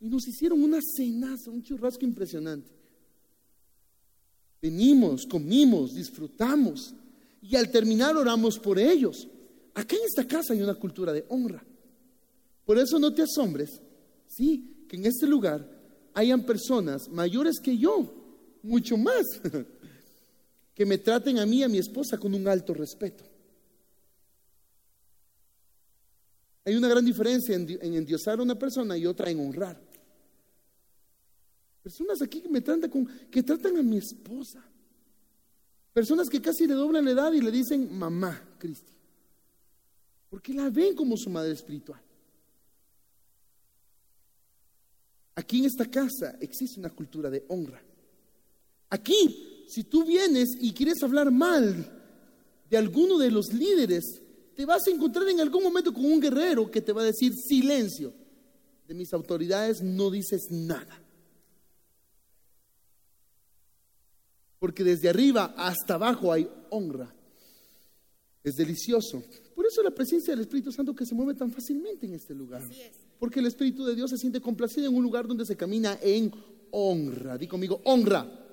Y 0.01 0.10
nos 0.10 0.27
hicieron 0.27 0.62
una 0.62 0.79
cenaza, 0.81 1.49
un 1.49 1.63
churrasco 1.63 2.03
impresionante. 2.05 2.69
Venimos, 4.62 5.25
comimos, 5.25 5.93
disfrutamos. 5.93 6.93
Y 7.41 7.55
al 7.55 7.71
terminar 7.71 8.17
oramos 8.17 8.60
por 8.60 8.77
ellos. 8.77 9.27
Acá 9.73 9.95
en 9.95 10.03
esta 10.05 10.27
casa 10.27 10.53
hay 10.53 10.62
una 10.62 10.75
cultura 10.75 11.13
de 11.13 11.25
honra. 11.29 11.63
Por 12.65 12.77
eso 12.77 12.99
no 12.99 13.13
te 13.13 13.21
asombres, 13.21 13.81
sí, 14.27 14.86
que 14.89 14.97
en 14.97 15.05
este 15.05 15.25
lugar 15.25 15.65
hayan 16.13 16.45
personas 16.45 17.07
mayores 17.07 17.60
que 17.63 17.77
yo, 17.77 18.13
mucho 18.63 18.97
más. 18.97 19.25
que 20.78 20.86
me 20.86 21.00
traten 21.00 21.40
a 21.40 21.46
mí 21.48 21.58
y 21.58 21.63
a 21.63 21.68
mi 21.68 21.80
esposa 21.80 22.20
con 22.20 22.36
un 22.36 22.48
alto 22.48 22.72
respeto. 22.72 23.24
Hay 26.63 26.76
una 26.76 26.88
gran 26.88 27.04
diferencia 27.04 27.56
en, 27.56 27.96
endiosar 27.96 28.38
a 28.38 28.44
una 28.44 28.54
persona 28.54 28.96
y 28.96 29.08
otra 29.08 29.32
en 29.32 29.40
honrar. 29.40 29.82
Personas 31.82 32.22
aquí 32.22 32.42
que 32.42 32.50
me 32.50 32.62
tratan 32.62 32.92
con, 32.92 33.08
que 33.08 33.42
tratan 33.42 33.78
a 33.78 33.82
mi 33.82 33.98
esposa. 33.98 34.63
Personas 35.94 36.30
que 36.30 36.40
casi 36.40 36.68
le 36.68 36.76
doblan 36.76 37.06
la 37.06 37.12
edad 37.12 37.34
y 37.34 37.42
le 37.42 37.50
dicen 37.50 37.98
mamá, 37.98 38.40
Cristi. 38.60 38.94
Porque 40.30 40.54
la 40.54 40.70
ven 40.70 40.94
como 40.94 41.18
su 41.18 41.32
madre 41.32 41.54
espiritual. 41.54 42.04
Aquí 45.34 45.58
en 45.58 45.66
esta 45.66 45.90
casa 45.90 46.38
existe 46.40 46.80
una 46.80 46.92
cultura 46.92 47.32
de 47.32 47.46
honra. 47.48 47.82
Aquí 48.92 49.57
si 49.67 49.84
tú 49.84 50.06
vienes 50.06 50.49
y 50.60 50.73
quieres 50.73 51.03
hablar 51.03 51.30
mal 51.30 51.93
de 52.69 52.77
alguno 52.77 53.17
de 53.17 53.30
los 53.30 53.53
líderes, 53.53 54.21
te 54.56 54.65
vas 54.65 54.88
a 54.88 54.91
encontrar 54.91 55.27
en 55.27 55.41
algún 55.41 55.62
momento 55.62 55.93
con 55.93 56.06
un 56.06 56.19
guerrero 56.19 56.71
que 56.71 56.82
te 56.82 56.93
va 56.93 57.01
a 57.01 57.06
decir 57.06 57.34
silencio. 57.36 58.13
De 58.88 58.93
mis 58.93 59.13
autoridades 59.13 59.82
no 59.82 60.10
dices 60.10 60.47
nada. 60.49 61.03
Porque 64.58 64.84
desde 64.84 65.10
arriba 65.10 65.53
hasta 65.58 65.95
abajo 65.95 66.32
hay 66.32 66.49
honra. 66.69 67.13
Es 68.43 68.56
delicioso. 68.56 69.21
Por 69.53 69.65
eso 69.65 69.84
la 69.84 69.91
presencia 69.91 70.32
del 70.32 70.41
Espíritu 70.41 70.71
Santo 70.71 70.95
que 70.95 71.06
se 71.06 71.13
mueve 71.13 71.34
tan 71.34 71.51
fácilmente 71.51 72.06
en 72.06 72.13
este 72.13 72.34
lugar. 72.34 72.63
Porque 73.19 73.41
el 73.41 73.47
Espíritu 73.47 73.84
de 73.84 73.95
Dios 73.95 74.10
se 74.10 74.17
siente 74.17 74.39
complacido 74.39 74.88
en 74.88 74.95
un 74.95 75.03
lugar 75.03 75.27
donde 75.27 75.45
se 75.45 75.58
camina 75.58 75.99
en 76.01 76.32
honra. 76.71 77.38
Di 77.38 77.47
conmigo, 77.47 77.82
honra. 77.84 78.46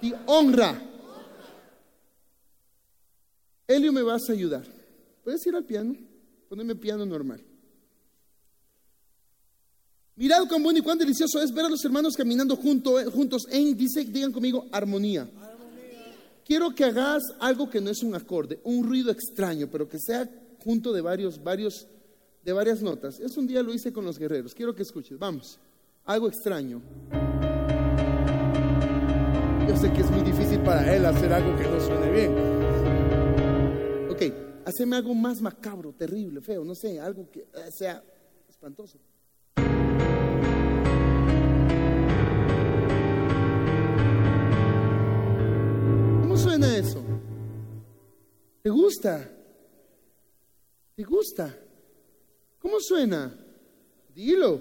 Di 0.00 0.14
honra. 0.26 0.80
Elio 3.66 3.92
me 3.92 4.02
vas 4.02 4.28
a 4.28 4.32
ayudar. 4.32 4.66
¿Puedes 5.22 5.46
ir 5.46 5.54
al 5.54 5.64
piano? 5.64 5.94
Poneme 6.48 6.74
piano 6.74 7.06
normal. 7.06 7.40
Mirad 10.16 10.46
cuán 10.48 10.62
bueno 10.62 10.78
y 10.78 10.82
cuán 10.82 10.98
delicioso 10.98 11.40
es 11.40 11.52
ver 11.52 11.64
a 11.64 11.68
los 11.68 11.84
hermanos 11.84 12.14
caminando 12.14 12.56
juntos 12.56 13.46
en, 13.48 13.76
dice, 13.76 14.04
digan 14.04 14.32
conmigo, 14.32 14.66
armonía. 14.70 15.28
Quiero 16.44 16.74
que 16.74 16.84
hagas 16.84 17.22
algo 17.38 17.70
que 17.70 17.80
no 17.80 17.90
es 17.90 18.02
un 18.02 18.14
acorde, 18.14 18.60
un 18.64 18.84
ruido 18.84 19.12
extraño, 19.12 19.68
pero 19.70 19.88
que 19.88 19.98
sea 19.98 20.28
junto 20.62 20.92
de 20.92 21.00
varios, 21.00 21.42
varios, 21.42 21.86
de 22.44 22.52
varias 22.52 22.82
notas. 22.82 23.20
Es 23.20 23.36
un 23.36 23.46
día 23.46 23.62
lo 23.62 23.72
hice 23.72 23.92
con 23.92 24.04
los 24.04 24.18
guerreros. 24.18 24.52
Quiero 24.54 24.74
que 24.74 24.82
escuches. 24.82 25.18
Vamos. 25.18 25.58
Algo 26.04 26.28
extraño. 26.28 26.82
Yo 29.70 29.76
sé 29.76 29.92
que 29.92 30.00
es 30.00 30.10
muy 30.10 30.22
difícil 30.22 30.58
para 30.62 30.92
él 30.92 31.06
hacer 31.06 31.32
algo 31.32 31.56
que 31.56 31.62
no 31.62 31.80
suene 31.80 32.10
bien. 32.10 32.34
Ok, 34.10 34.66
haceme 34.66 34.96
algo 34.96 35.14
más 35.14 35.40
macabro, 35.40 35.92
terrible, 35.92 36.40
feo, 36.40 36.64
no 36.64 36.74
sé, 36.74 36.98
algo 36.98 37.30
que 37.30 37.46
eh, 37.54 37.70
sea 37.70 38.02
espantoso. 38.48 38.98
suena 46.36 46.76
eso? 46.76 47.04
¿Te 48.62 48.70
gusta? 48.70 49.30
¿Te 50.96 51.04
gusta? 51.04 51.54
¿Cómo 52.58 52.80
suena? 52.80 53.32
Dilo. 54.12 54.60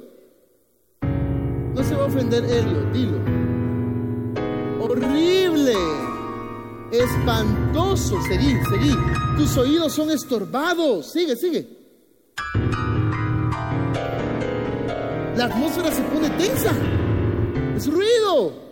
No 1.02 1.84
se 1.84 1.96
va 1.96 2.04
a 2.04 2.08
ofender 2.08 2.44
Helio, 2.46 2.92
dilo. 2.92 3.39
Horrible. 5.02 5.74
Espantoso. 6.92 8.22
Seguí, 8.24 8.54
seguí. 8.70 8.94
Tus 9.38 9.58
oídos 9.58 9.94
son 9.94 10.12
estorbados. 10.12 11.12
Sigue, 11.12 11.36
sigue. 11.36 11.68
La 15.36 15.46
atmósfera 15.46 15.92
se 15.92 16.02
pone 16.04 16.30
tensa. 16.32 16.72
Es 17.76 17.88
ruido. 17.92 18.70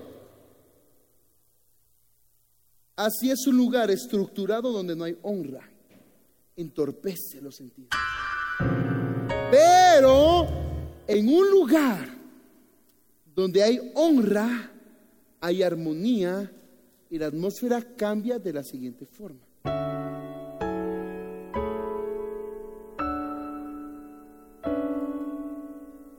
Así 2.98 3.30
es 3.30 3.46
un 3.48 3.56
lugar 3.56 3.90
estructurado 3.92 4.72
donde 4.72 4.96
no 4.96 5.06
hay 5.06 5.18
honra. 5.22 5.70
Entorpece 6.56 7.40
los 7.42 7.56
sentidos. 7.56 7.92
Pero 9.52 10.48
en 11.08 11.30
un 11.30 11.50
lugar 11.50 12.10
donde 13.34 13.64
hay 13.64 13.92
honra, 13.96 14.72
hay 15.40 15.64
armonía 15.64 16.52
y 17.10 17.18
la 17.18 17.28
atmósfera 17.28 17.82
cambia 17.96 18.40
de 18.40 18.54
la 18.54 18.64
siguiente 18.64 19.06
forma. 19.06 19.40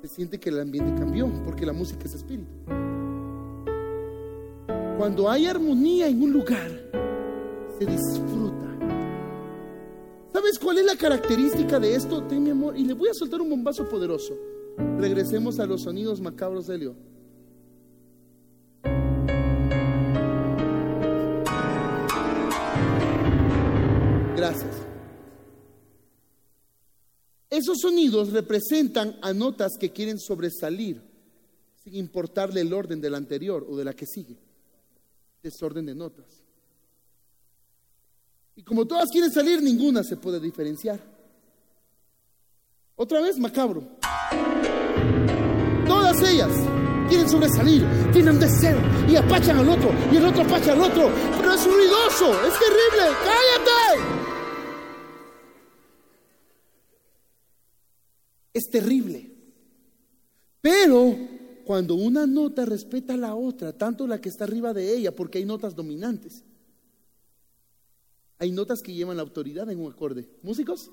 Se 0.02 0.08
siente 0.08 0.38
que 0.38 0.48
el 0.48 0.60
ambiente 0.60 0.98
cambió 0.98 1.30
porque 1.44 1.66
la 1.66 1.72
música 1.72 2.04
es 2.04 2.14
espíritu. 2.14 2.50
Cuando 4.96 5.30
hay 5.30 5.46
armonía 5.46 6.08
en 6.08 6.22
un 6.22 6.32
lugar, 6.32 6.70
se 7.78 7.86
disfruta. 7.86 8.66
¿Sabes 10.32 10.58
cuál 10.58 10.78
es 10.78 10.86
la 10.86 10.96
característica 10.96 11.78
de 11.78 11.94
esto? 11.94 12.22
Ten 12.24 12.42
mi 12.42 12.50
amor, 12.50 12.76
y 12.76 12.84
le 12.84 12.94
voy 12.94 13.08
a 13.08 13.14
soltar 13.14 13.40
un 13.40 13.50
bombazo 13.50 13.88
poderoso. 13.88 14.34
Regresemos 14.98 15.58
a 15.58 15.66
los 15.66 15.82
sonidos 15.82 16.20
macabros 16.20 16.66
de 16.66 16.78
Leo. 16.78 17.07
Gracias. 24.38 24.72
Esos 27.50 27.78
sonidos 27.80 28.30
representan 28.30 29.18
a 29.20 29.32
notas 29.32 29.72
que 29.80 29.90
quieren 29.90 30.16
sobresalir 30.20 31.02
sin 31.82 31.96
importarle 31.96 32.60
el 32.60 32.72
orden 32.72 33.00
del 33.00 33.16
anterior 33.16 33.66
o 33.68 33.76
de 33.76 33.84
la 33.84 33.94
que 33.94 34.06
sigue 34.06 34.38
desorden 35.42 35.86
de 35.86 35.94
notas. 35.96 36.26
Y 38.54 38.62
como 38.62 38.86
todas 38.86 39.08
quieren 39.10 39.32
salir, 39.32 39.60
ninguna 39.60 40.04
se 40.04 40.16
puede 40.16 40.38
diferenciar. 40.38 41.00
Otra 42.94 43.20
vez, 43.20 43.38
macabro. 43.38 43.88
Todas 45.84 46.22
ellas 46.30 46.52
quieren 47.08 47.28
sobresalir, 47.28 47.84
tienen 48.12 48.38
deseo 48.38 48.78
y 49.08 49.16
apachan 49.16 49.58
al 49.58 49.68
otro 49.68 49.90
y 50.12 50.16
el 50.16 50.26
otro 50.26 50.42
apacha 50.42 50.74
al 50.74 50.80
otro. 50.80 51.10
Pero 51.38 51.54
es 51.54 51.64
ruidoso, 51.64 52.32
es 52.46 52.52
terrible. 52.52 53.16
¡Cállate! 53.24 54.17
Es 58.58 58.70
terrible. 58.70 59.30
Pero 60.60 61.16
cuando 61.64 61.94
una 61.94 62.26
nota 62.26 62.64
respeta 62.64 63.14
a 63.14 63.16
la 63.16 63.36
otra, 63.36 63.72
tanto 63.72 64.04
la 64.08 64.20
que 64.20 64.28
está 64.28 64.42
arriba 64.42 64.74
de 64.74 64.96
ella, 64.96 65.14
porque 65.14 65.38
hay 65.38 65.44
notas 65.44 65.76
dominantes. 65.76 66.42
Hay 68.40 68.50
notas 68.50 68.80
que 68.82 68.92
llevan 68.92 69.16
la 69.16 69.22
autoridad 69.22 69.70
en 69.70 69.78
un 69.78 69.92
acorde. 69.92 70.28
¿Músicos? 70.42 70.90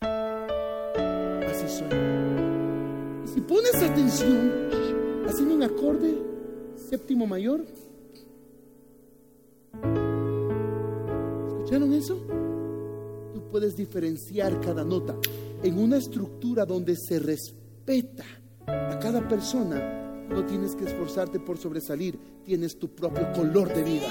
Así 0.00 1.68
suena. 1.78 3.22
Y 3.24 3.28
si 3.28 3.40
pones 3.40 3.76
atención, 3.76 4.68
haciendo 5.28 5.54
un 5.54 5.62
acorde 5.62 6.18
séptimo 6.90 7.24
mayor, 7.24 7.64
¿escucharon 11.46 11.92
eso? 11.92 12.18
Puedes 13.54 13.76
diferenciar 13.76 14.60
cada 14.60 14.82
nota 14.82 15.14
en 15.62 15.78
una 15.78 15.98
estructura 15.98 16.64
donde 16.64 16.96
se 16.96 17.20
respeta 17.20 18.24
a 18.66 18.98
cada 18.98 19.28
persona, 19.28 20.26
no 20.28 20.44
tienes 20.44 20.74
que 20.74 20.82
esforzarte 20.82 21.38
por 21.38 21.56
sobresalir, 21.56 22.18
tienes 22.44 22.76
tu 22.76 22.92
propio 22.92 23.32
color 23.32 23.72
de 23.72 23.84
vida. 23.84 24.08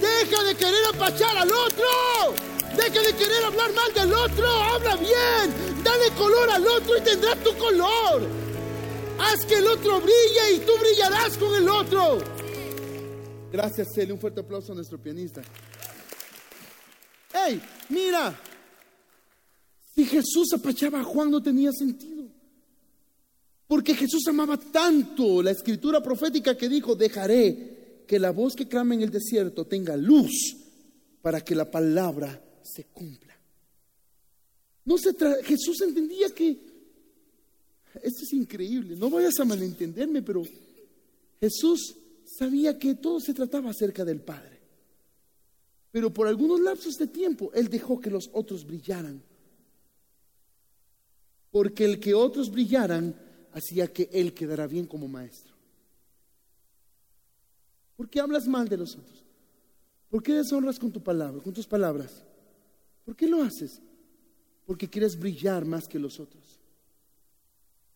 Deja 0.00 0.44
de 0.44 0.54
querer 0.54 0.84
apachar 0.94 1.36
al 1.36 1.50
otro. 1.52 1.84
Deja 2.74 3.02
de 3.02 3.12
querer 3.18 3.44
hablar 3.44 3.70
mal 3.74 3.92
del 3.92 4.14
otro. 4.14 4.46
Habla 4.48 4.96
bien. 4.96 5.84
Dale 5.84 6.08
color 6.16 6.48
al 6.52 6.66
otro 6.66 6.96
y 6.96 7.00
tendrás 7.02 7.36
tu 7.44 7.54
color. 7.58 8.49
Haz 9.20 9.44
que 9.44 9.54
el 9.54 9.66
otro 9.66 10.00
brille 10.00 10.54
y 10.56 10.58
tú 10.60 10.72
brillarás 10.80 11.36
con 11.36 11.54
el 11.54 11.68
otro. 11.68 12.18
Gracias, 13.52 13.88
Celi. 13.94 14.12
Un 14.12 14.18
fuerte 14.18 14.40
aplauso 14.40 14.72
a 14.72 14.74
nuestro 14.74 14.98
pianista. 14.98 15.42
¡Ey! 17.46 17.60
Mira, 17.90 18.40
si 19.94 20.04
Jesús 20.06 20.52
apachaba 20.54 21.00
a 21.00 21.04
Juan 21.04 21.30
no 21.30 21.42
tenía 21.42 21.70
sentido. 21.72 22.24
Porque 23.66 23.94
Jesús 23.94 24.26
amaba 24.28 24.56
tanto 24.56 25.42
la 25.42 25.52
escritura 25.52 26.02
profética 26.02 26.56
que 26.56 26.68
dijo, 26.68 26.96
dejaré 26.96 28.04
que 28.06 28.18
la 28.18 28.32
voz 28.32 28.54
que 28.56 28.66
clama 28.66 28.94
en 28.94 29.02
el 29.02 29.10
desierto 29.10 29.64
tenga 29.66 29.96
luz 29.96 30.56
para 31.22 31.40
que 31.40 31.54
la 31.54 31.70
palabra 31.70 32.42
se 32.62 32.84
cumpla. 32.84 33.38
No 34.84 34.98
se 34.98 35.14
Jesús 35.44 35.80
entendía 35.82 36.30
que, 36.30 36.69
esto 38.02 38.22
es 38.22 38.32
increíble, 38.32 38.96
no 38.96 39.10
vayas 39.10 39.38
a 39.40 39.44
malentenderme, 39.44 40.22
pero 40.22 40.42
Jesús 41.40 41.96
sabía 42.24 42.78
que 42.78 42.94
todo 42.94 43.20
se 43.20 43.34
trataba 43.34 43.70
acerca 43.70 44.04
del 44.04 44.20
Padre. 44.20 44.60
Pero 45.90 46.12
por 46.12 46.28
algunos 46.28 46.60
lapsos 46.60 46.96
de 46.96 47.08
tiempo 47.08 47.50
Él 47.52 47.68
dejó 47.68 48.00
que 48.00 48.10
los 48.10 48.30
otros 48.32 48.64
brillaran. 48.64 49.22
Porque 51.50 51.84
el 51.84 51.98
que 51.98 52.14
otros 52.14 52.50
brillaran 52.50 53.14
hacía 53.52 53.92
que 53.92 54.08
Él 54.12 54.32
quedara 54.32 54.68
bien 54.68 54.86
como 54.86 55.08
maestro. 55.08 55.54
¿Por 57.96 58.08
qué 58.08 58.20
hablas 58.20 58.46
mal 58.46 58.68
de 58.68 58.76
los 58.76 58.96
otros? 58.96 59.24
¿Por 60.08 60.22
qué 60.22 60.32
deshonras 60.34 60.78
con 60.78 60.92
tu 60.92 61.02
palabra, 61.02 61.42
con 61.42 61.52
tus 61.52 61.66
palabras? 61.66 62.24
¿Por 63.04 63.16
qué 63.16 63.26
lo 63.26 63.42
haces? 63.42 63.80
Porque 64.64 64.88
quieres 64.88 65.18
brillar 65.18 65.64
más 65.64 65.88
que 65.88 65.98
los 65.98 66.20
otros. 66.20 66.59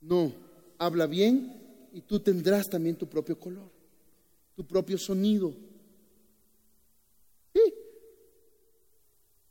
No, 0.04 0.32
habla 0.78 1.06
bien 1.06 1.88
y 1.92 2.00
tú 2.02 2.20
tendrás 2.20 2.68
también 2.68 2.96
tu 2.96 3.08
propio 3.08 3.38
color, 3.38 3.70
tu 4.54 4.64
propio 4.64 4.98
sonido, 4.98 5.54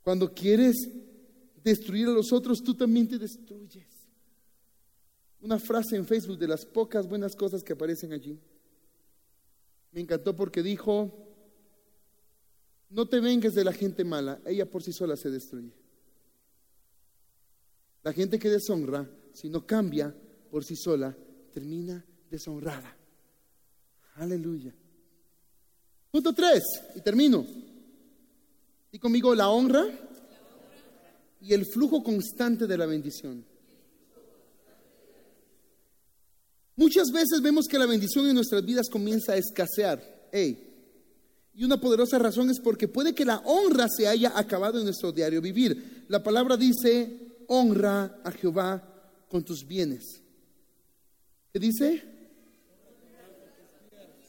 Cuando 0.03 0.33
quieres 0.33 0.89
destruir 1.63 2.07
a 2.07 2.11
los 2.11 2.33
otros, 2.33 2.61
tú 2.61 2.75
también 2.75 3.07
te 3.07 3.17
destruyes. 3.17 3.87
Una 5.39 5.57
frase 5.57 5.95
en 5.95 6.05
Facebook 6.05 6.37
de 6.37 6.47
las 6.47 6.65
pocas 6.65 7.07
buenas 7.07 7.35
cosas 7.35 7.63
que 7.63 7.73
aparecen 7.73 8.11
allí. 8.11 8.37
Me 9.91 10.01
encantó 10.01 10.35
porque 10.35 10.61
dijo, 10.61 11.11
no 12.89 13.07
te 13.07 13.21
vengues 13.21 13.53
de 13.53 13.63
la 13.63 13.71
gente 13.71 14.03
mala, 14.03 14.41
ella 14.45 14.69
por 14.69 14.83
sí 14.83 14.91
sola 14.91 15.15
se 15.15 15.29
destruye. 15.29 15.73
La 18.03 18.11
gente 18.11 18.37
que 18.37 18.49
deshonra, 18.49 19.09
si 19.31 19.49
no 19.49 19.65
cambia 19.65 20.13
por 20.53 20.63
sí 20.63 20.75
sola, 20.75 21.17
termina 21.51 22.05
deshonrada. 22.29 22.95
Aleluya. 24.17 24.71
Punto 26.11 26.31
tres, 26.31 26.61
y 26.95 27.01
termino. 27.01 27.43
Y 28.91 28.99
conmigo 28.99 29.33
la 29.33 29.49
honra 29.49 29.83
y 31.41 31.55
el 31.55 31.65
flujo 31.65 32.03
constante 32.03 32.67
de 32.67 32.77
la 32.77 32.85
bendición. 32.85 33.43
Muchas 36.75 37.09
veces 37.11 37.41
vemos 37.41 37.65
que 37.67 37.79
la 37.79 37.87
bendición 37.87 38.27
en 38.27 38.35
nuestras 38.35 38.63
vidas 38.63 38.89
comienza 38.91 39.33
a 39.33 39.37
escasear. 39.37 40.29
Y 40.31 41.63
una 41.63 41.81
poderosa 41.81 42.19
razón 42.19 42.51
es 42.51 42.59
porque 42.59 42.87
puede 42.87 43.15
que 43.15 43.25
la 43.25 43.39
honra 43.39 43.87
se 43.89 44.07
haya 44.07 44.37
acabado 44.37 44.77
en 44.77 44.83
nuestro 44.83 45.11
diario 45.11 45.41
vivir. 45.41 46.05
La 46.09 46.21
palabra 46.21 46.57
dice, 46.57 47.37
honra 47.47 48.21
a 48.23 48.31
Jehová 48.31 49.25
con 49.27 49.43
tus 49.43 49.65
bienes. 49.65 50.22
¿Qué 51.53 51.59
dice? 51.59 52.03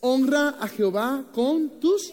Honra 0.02 0.50
a 0.60 0.68
Jehová 0.68 1.30
con 1.32 1.80
tus 1.80 2.12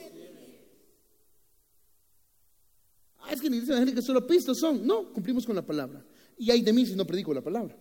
Ah, 3.23 3.33
es 3.33 3.41
que 3.41 3.49
ni 3.49 3.59
dice 3.59 3.73
la 3.73 3.79
gente 3.79 3.93
que 3.93 4.01
solo 4.01 4.25
pistos 4.25 4.59
son. 4.59 4.85
No, 4.85 5.11
cumplimos 5.13 5.45
con 5.45 5.55
la 5.55 5.61
palabra. 5.61 6.03
Y 6.37 6.49
hay 6.49 6.61
de 6.61 6.73
mí 6.73 6.85
si 6.85 6.95
no 6.95 7.05
predico 7.05 7.33
la 7.33 7.41
palabra. 7.41 7.77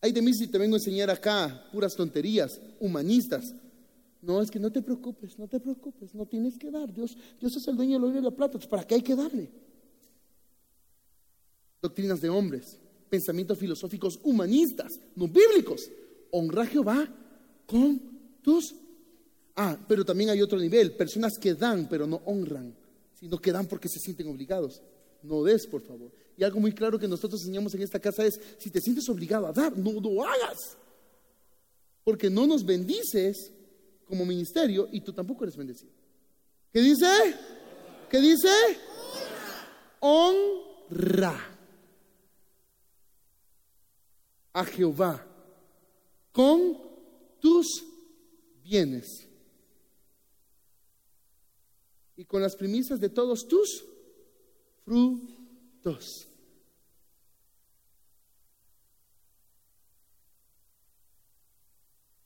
Hay 0.00 0.12
de 0.12 0.22
mí 0.22 0.34
si 0.34 0.48
te 0.48 0.58
vengo 0.58 0.76
a 0.76 0.78
enseñar 0.78 1.10
acá 1.10 1.68
puras 1.72 1.94
tonterías, 1.96 2.60
humanistas. 2.78 3.54
No, 4.20 4.42
es 4.42 4.50
que 4.50 4.58
no 4.58 4.70
te 4.70 4.82
preocupes, 4.82 5.38
no 5.38 5.48
te 5.48 5.60
preocupes, 5.60 6.14
no 6.14 6.26
tienes 6.26 6.58
que 6.58 6.70
dar. 6.70 6.92
Dios, 6.92 7.16
Dios 7.40 7.56
es 7.56 7.66
el 7.68 7.76
dueño 7.76 7.94
del 7.94 8.04
oro 8.04 8.12
y 8.12 8.16
de 8.16 8.22
la 8.22 8.30
plata, 8.30 8.58
¿para 8.58 8.86
qué 8.86 8.96
hay 8.96 9.02
que 9.02 9.14
darle? 9.16 9.50
Doctrinas 11.80 12.20
de 12.20 12.28
hombres, 12.28 12.78
pensamientos 13.08 13.58
filosóficos 13.58 14.18
humanistas, 14.22 14.92
no 15.16 15.28
bíblicos. 15.28 15.90
Honra 16.30 16.62
a 16.62 16.66
Jehová 16.66 17.08
con 17.66 18.00
tus... 18.42 18.74
Ah, 19.56 19.78
pero 19.88 20.04
también 20.04 20.30
hay 20.30 20.40
otro 20.40 20.58
nivel, 20.58 20.92
personas 20.92 21.32
que 21.40 21.54
dan 21.54 21.88
pero 21.88 22.06
no 22.06 22.22
honran 22.26 22.74
sino 23.18 23.38
que 23.38 23.52
dan 23.52 23.66
porque 23.66 23.88
se 23.88 23.98
sienten 23.98 24.28
obligados. 24.28 24.80
No 25.22 25.42
des, 25.42 25.66
por 25.66 25.82
favor. 25.82 26.12
Y 26.36 26.44
algo 26.44 26.60
muy 26.60 26.72
claro 26.72 26.98
que 26.98 27.08
nosotros 27.08 27.40
enseñamos 27.40 27.74
en 27.74 27.82
esta 27.82 27.98
casa 27.98 28.24
es, 28.24 28.38
si 28.58 28.70
te 28.70 28.80
sientes 28.80 29.08
obligado 29.08 29.46
a 29.46 29.52
dar, 29.52 29.76
no 29.76 29.92
lo 30.00 30.24
hagas. 30.24 30.76
Porque 32.04 32.30
no 32.30 32.46
nos 32.46 32.64
bendices 32.64 33.50
como 34.06 34.24
ministerio 34.24 34.88
y 34.92 35.00
tú 35.00 35.12
tampoco 35.12 35.44
eres 35.44 35.56
bendecido. 35.56 35.92
¿Qué 36.72 36.80
dice? 36.80 37.06
¿Qué 38.08 38.20
dice? 38.20 38.48
Honra 39.98 41.57
a 44.58 44.64
Jehová 44.64 45.24
con 46.32 46.76
tus 47.40 47.84
bienes 48.64 49.28
y 52.16 52.24
con 52.24 52.42
las 52.42 52.56
primicias 52.56 52.98
de 52.98 53.08
todos 53.08 53.46
tus 53.46 53.84
frutos. 54.84 56.26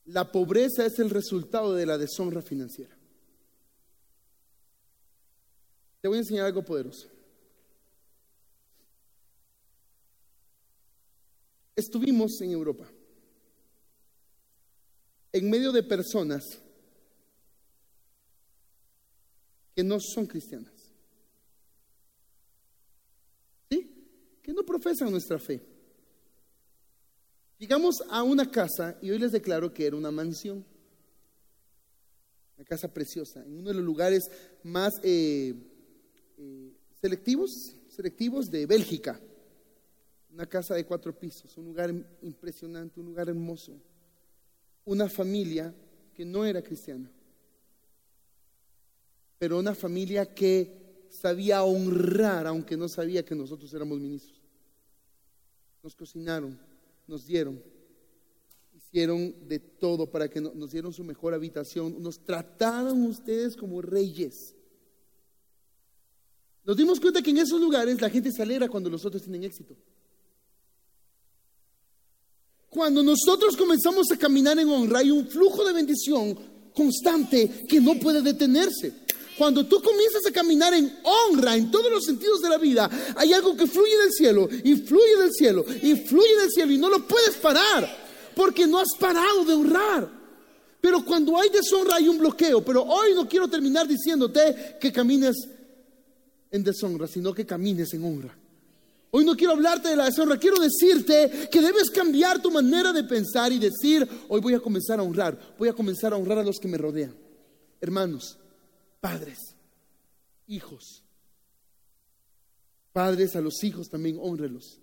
La 0.06 0.32
pobreza 0.32 0.86
es 0.86 0.98
el 0.98 1.10
resultado 1.10 1.74
de 1.74 1.84
la 1.84 1.98
deshonra 1.98 2.40
financiera. 2.40 2.96
Te 6.00 6.08
voy 6.08 6.16
a 6.16 6.20
enseñar 6.20 6.46
algo 6.46 6.64
poderoso. 6.64 7.08
Estuvimos 11.74 12.40
en 12.40 12.50
Europa, 12.50 12.86
en 15.32 15.48
medio 15.48 15.72
de 15.72 15.82
personas 15.82 16.60
que 19.74 19.82
no 19.82 19.98
son 20.00 20.26
cristianas. 20.26 20.72
¿Sí? 23.70 23.90
Que 24.42 24.52
no 24.52 24.64
profesan 24.64 25.10
nuestra 25.10 25.38
fe. 25.38 25.62
Llegamos 27.58 28.02
a 28.10 28.22
una 28.22 28.50
casa 28.50 28.98
y 29.00 29.10
hoy 29.10 29.18
les 29.18 29.32
declaro 29.32 29.72
que 29.72 29.86
era 29.86 29.96
una 29.96 30.10
mansión. 30.10 30.64
Una 32.56 32.66
casa 32.66 32.92
preciosa, 32.92 33.42
en 33.44 33.58
uno 33.58 33.68
de 33.68 33.74
los 33.74 33.84
lugares 33.84 34.30
más 34.62 34.94
eh, 35.02 35.54
eh, 36.38 36.72
selectivos, 37.00 37.76
selectivos 37.88 38.50
de 38.50 38.66
Bélgica. 38.66 39.20
Una 40.32 40.46
casa 40.46 40.74
de 40.74 40.84
cuatro 40.84 41.18
pisos, 41.18 41.56
un 41.58 41.66
lugar 41.66 41.92
impresionante, 42.22 43.00
un 43.00 43.06
lugar 43.06 43.28
hermoso. 43.28 43.72
Una 44.84 45.08
familia 45.08 45.74
que 46.14 46.24
no 46.24 46.44
era 46.44 46.62
cristiana 46.62 47.10
pero 49.42 49.58
una 49.58 49.74
familia 49.74 50.32
que 50.32 51.08
sabía 51.10 51.64
honrar, 51.64 52.46
aunque 52.46 52.76
no 52.76 52.88
sabía 52.88 53.24
que 53.24 53.34
nosotros 53.34 53.74
éramos 53.74 53.98
ministros. 53.98 54.40
Nos 55.82 55.96
cocinaron, 55.96 56.56
nos 57.08 57.26
dieron, 57.26 57.60
hicieron 58.72 59.34
de 59.48 59.58
todo 59.58 60.08
para 60.08 60.28
que 60.28 60.40
nos 60.40 60.70
dieron 60.70 60.92
su 60.92 61.02
mejor 61.02 61.34
habitación, 61.34 62.00
nos 62.00 62.20
trataron 62.20 63.02
ustedes 63.02 63.56
como 63.56 63.82
reyes. 63.82 64.54
Nos 66.62 66.76
dimos 66.76 67.00
cuenta 67.00 67.20
que 67.20 67.30
en 67.30 67.38
esos 67.38 67.60
lugares 67.60 68.00
la 68.00 68.10
gente 68.10 68.30
se 68.30 68.42
alegra 68.42 68.68
cuando 68.68 68.90
los 68.90 69.04
otros 69.04 69.24
tienen 69.24 69.42
éxito. 69.42 69.74
Cuando 72.72 73.02
nosotros 73.02 73.54
comenzamos 73.54 74.10
a 74.10 74.16
caminar 74.16 74.58
en 74.58 74.70
honra 74.70 75.00
hay 75.00 75.10
un 75.10 75.28
flujo 75.28 75.62
de 75.62 75.74
bendición 75.74 76.34
constante 76.74 77.66
que 77.68 77.78
no 77.82 78.00
puede 78.00 78.22
detenerse. 78.22 78.94
Cuando 79.36 79.66
tú 79.66 79.82
comienzas 79.82 80.22
a 80.26 80.32
caminar 80.32 80.72
en 80.72 80.90
honra 81.02 81.54
en 81.54 81.70
todos 81.70 81.92
los 81.92 82.02
sentidos 82.02 82.40
de 82.40 82.48
la 82.48 82.56
vida, 82.56 82.88
hay 83.14 83.34
algo 83.34 83.54
que 83.54 83.66
fluye 83.66 83.94
del 83.98 84.10
cielo 84.10 84.48
y 84.64 84.76
fluye 84.76 85.18
del 85.18 85.32
cielo 85.34 85.66
y 85.82 85.96
fluye 85.96 86.34
del 86.40 86.50
cielo 86.50 86.72
y 86.72 86.78
no 86.78 86.88
lo 86.88 87.06
puedes 87.06 87.36
parar 87.36 87.94
porque 88.34 88.66
no 88.66 88.78
has 88.78 88.96
parado 88.98 89.44
de 89.44 89.52
honrar. 89.52 90.08
Pero 90.80 91.04
cuando 91.04 91.38
hay 91.38 91.50
deshonra 91.50 91.96
hay 91.96 92.08
un 92.08 92.16
bloqueo. 92.16 92.64
Pero 92.64 92.84
hoy 92.84 93.14
no 93.14 93.28
quiero 93.28 93.48
terminar 93.48 93.86
diciéndote 93.86 94.78
que 94.80 94.90
camines 94.90 95.36
en 96.50 96.64
deshonra, 96.64 97.06
sino 97.06 97.34
que 97.34 97.44
camines 97.44 97.92
en 97.92 98.02
honra. 98.02 98.34
Hoy 99.14 99.26
no 99.26 99.36
quiero 99.36 99.52
hablarte 99.52 99.90
de 99.90 99.96
la 99.96 100.06
deshonra, 100.06 100.38
quiero 100.38 100.56
decirte 100.58 101.48
que 101.50 101.60
debes 101.60 101.90
cambiar 101.90 102.40
tu 102.40 102.50
manera 102.50 102.94
de 102.94 103.04
pensar 103.04 103.52
y 103.52 103.58
decir, 103.58 104.08
hoy 104.26 104.40
voy 104.40 104.54
a 104.54 104.60
comenzar 104.60 104.98
a 104.98 105.02
honrar, 105.02 105.38
voy 105.58 105.68
a 105.68 105.74
comenzar 105.74 106.14
a 106.14 106.16
honrar 106.16 106.38
a 106.38 106.42
los 106.42 106.58
que 106.58 106.66
me 106.66 106.78
rodean. 106.78 107.14
Hermanos, 107.78 108.38
Padres, 109.00 109.54
hijos. 110.46 111.02
Padres 112.94 113.36
a 113.36 113.42
los 113.42 113.62
hijos 113.62 113.90
también 113.90 114.18
honrenlos. 114.18 114.78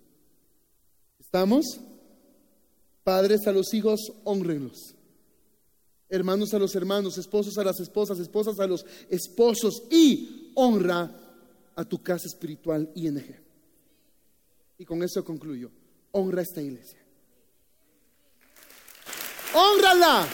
¿Estamos? 1.18 1.80
Padres 3.02 3.48
a 3.48 3.52
los 3.52 3.74
hijos, 3.74 4.12
honrenlos. 4.22 4.94
Hermanos 6.08 6.54
a 6.54 6.60
los 6.60 6.76
hermanos, 6.76 7.18
esposos 7.18 7.58
a 7.58 7.64
las 7.64 7.80
esposas, 7.80 8.20
esposas 8.20 8.60
a 8.60 8.68
los 8.68 8.86
esposos 9.08 9.82
y 9.90 10.52
honra 10.54 11.16
a 11.74 11.84
tu 11.84 12.00
casa 12.00 12.28
espiritual 12.28 12.92
ING. 12.94 13.49
Y 14.80 14.86
con 14.86 15.02
eso 15.02 15.22
concluyo. 15.22 15.70
Honra 16.12 16.40
esta 16.40 16.62
iglesia. 16.62 16.98
Honrala. 19.52 20.26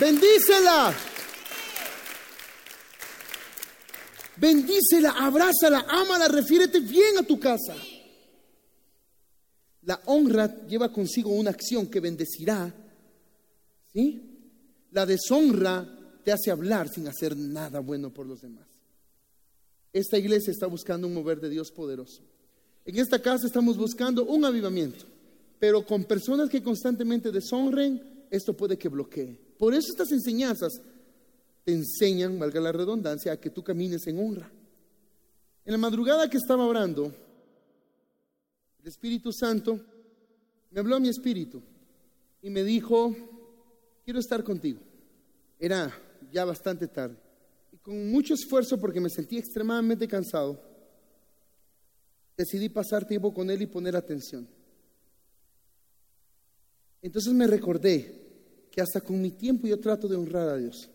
Bendícela. 0.00 0.94
Bendícela, 4.38 5.10
abrázala, 5.10 5.84
ámala, 5.86 6.26
refiérete 6.28 6.80
bien 6.80 7.18
a 7.18 7.22
tu 7.22 7.38
casa. 7.38 7.76
La 9.82 10.00
honra 10.06 10.66
lleva 10.66 10.90
consigo 10.90 11.28
una 11.28 11.50
acción 11.50 11.88
que 11.88 12.00
bendecirá. 12.00 12.74
¿Sí? 13.92 14.88
La 14.92 15.04
deshonra 15.04 15.86
te 16.24 16.32
hace 16.32 16.50
hablar 16.50 16.88
sin 16.88 17.06
hacer 17.08 17.36
nada 17.36 17.80
bueno 17.80 18.10
por 18.10 18.24
los 18.24 18.40
demás. 18.40 18.69
Esta 19.92 20.18
iglesia 20.18 20.52
está 20.52 20.66
buscando 20.66 21.06
un 21.06 21.14
mover 21.14 21.40
de 21.40 21.50
Dios 21.50 21.70
poderoso. 21.70 22.22
En 22.84 22.98
esta 22.98 23.20
casa 23.20 23.46
estamos 23.46 23.76
buscando 23.76 24.24
un 24.24 24.44
avivamiento, 24.44 25.04
pero 25.58 25.84
con 25.84 26.04
personas 26.04 26.48
que 26.48 26.62
constantemente 26.62 27.30
deshonren, 27.30 28.26
esto 28.30 28.56
puede 28.56 28.78
que 28.78 28.88
bloquee. 28.88 29.38
Por 29.58 29.74
eso 29.74 29.88
estas 29.90 30.12
enseñanzas 30.12 30.80
te 31.64 31.72
enseñan, 31.72 32.38
valga 32.38 32.60
la 32.60 32.72
redundancia, 32.72 33.32
a 33.32 33.40
que 33.40 33.50
tú 33.50 33.62
camines 33.62 34.06
en 34.06 34.18
honra. 34.18 34.50
En 35.64 35.72
la 35.72 35.78
madrugada 35.78 36.30
que 36.30 36.38
estaba 36.38 36.64
orando, 36.64 37.12
el 38.80 38.88
Espíritu 38.88 39.32
Santo 39.32 39.78
me 40.70 40.80
habló 40.80 40.96
a 40.96 41.00
mi 41.00 41.08
espíritu 41.08 41.60
y 42.40 42.48
me 42.48 42.64
dijo, 42.64 43.14
quiero 44.04 44.20
estar 44.20 44.42
contigo. 44.42 44.80
Era 45.58 45.92
ya 46.32 46.44
bastante 46.44 46.86
tarde. 46.86 47.29
Con 47.82 48.10
mucho 48.10 48.34
esfuerzo, 48.34 48.78
porque 48.78 49.00
me 49.00 49.08
sentí 49.08 49.38
extremadamente 49.38 50.06
cansado, 50.06 50.60
decidí 52.36 52.68
pasar 52.68 53.06
tiempo 53.06 53.32
con 53.32 53.50
él 53.50 53.62
y 53.62 53.66
poner 53.66 53.96
atención. 53.96 54.48
Entonces 57.02 57.32
me 57.32 57.46
recordé 57.46 58.20
que 58.70 58.80
hasta 58.80 59.00
con 59.00 59.20
mi 59.20 59.30
tiempo 59.30 59.66
yo 59.66 59.78
trato 59.80 60.06
de 60.08 60.16
honrar 60.16 60.48
a 60.48 60.56
Dios. 60.56 60.90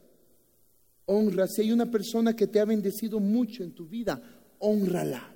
Honra, 1.06 1.48
si 1.48 1.62
hay 1.62 1.72
una 1.72 1.90
persona 1.90 2.36
que 2.36 2.48
te 2.48 2.60
ha 2.60 2.66
bendecido 2.66 3.20
mucho 3.20 3.64
en 3.64 3.74
tu 3.74 3.88
vida, 3.88 4.22
honrala. 4.60 5.36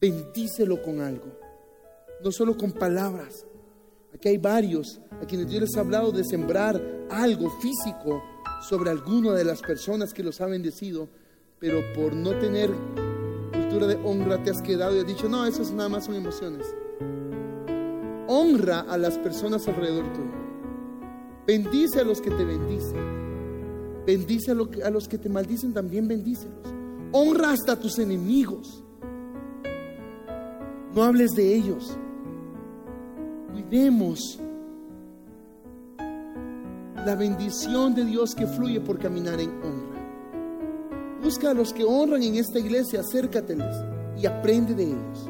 Bendícelo 0.00 0.82
con 0.82 1.00
algo, 1.00 1.38
no 2.22 2.30
solo 2.30 2.56
con 2.56 2.72
palabras. 2.72 3.46
Aquí 4.12 4.28
hay 4.28 4.38
varios 4.38 5.00
a 5.10 5.26
quienes 5.26 5.48
Dios 5.48 5.62
les 5.62 5.76
ha 5.76 5.80
hablado 5.80 6.12
de 6.12 6.24
sembrar 6.24 7.06
algo 7.10 7.50
físico 7.60 8.22
sobre 8.68 8.90
alguna 8.90 9.32
de 9.32 9.44
las 9.44 9.60
personas 9.60 10.14
que 10.14 10.22
los 10.22 10.40
ha 10.40 10.46
bendecido, 10.46 11.08
pero 11.58 11.82
por 11.94 12.14
no 12.14 12.30
tener 12.38 12.70
cultura 13.52 13.86
de 13.86 13.96
honra 13.96 14.42
te 14.42 14.50
has 14.50 14.62
quedado 14.62 14.96
y 14.96 15.00
has 15.00 15.06
dicho, 15.06 15.28
no, 15.28 15.44
eso 15.44 15.62
es 15.62 15.70
nada 15.70 15.88
más 15.88 16.06
son 16.06 16.14
emociones. 16.14 16.66
Honra 18.26 18.80
a 18.80 18.96
las 18.96 19.18
personas 19.18 19.68
alrededor 19.68 20.10
tuyo. 20.12 20.32
Bendice 21.46 22.00
a 22.00 22.04
los 22.04 22.22
que 22.22 22.30
te 22.30 22.44
bendicen. 22.44 23.14
Bendice 24.06 24.52
a, 24.52 24.90
los 24.90 25.08
que 25.08 25.18
te 25.18 25.28
maldicen, 25.28 25.74
también 25.74 26.08
bendícelos. 26.08 26.58
Honra 27.12 27.52
hasta 27.52 27.72
a 27.72 27.78
tus 27.78 27.98
enemigos. 27.98 28.82
No 30.94 31.02
hables 31.02 31.32
de 31.32 31.54
ellos. 31.54 31.98
Cuidemos 33.52 34.38
la 37.04 37.14
bendición 37.14 37.94
de 37.94 38.04
Dios 38.04 38.34
que 38.34 38.46
fluye 38.46 38.80
por 38.80 38.98
caminar 38.98 39.40
en 39.40 39.50
honra. 39.62 39.94
Busca 41.22 41.50
a 41.50 41.54
los 41.54 41.72
que 41.72 41.84
honran 41.84 42.22
en 42.22 42.36
esta 42.36 42.58
iglesia, 42.58 43.00
acércateles 43.00 43.76
y 44.16 44.26
aprende 44.26 44.74
de 44.74 44.84
ellos. 44.84 45.28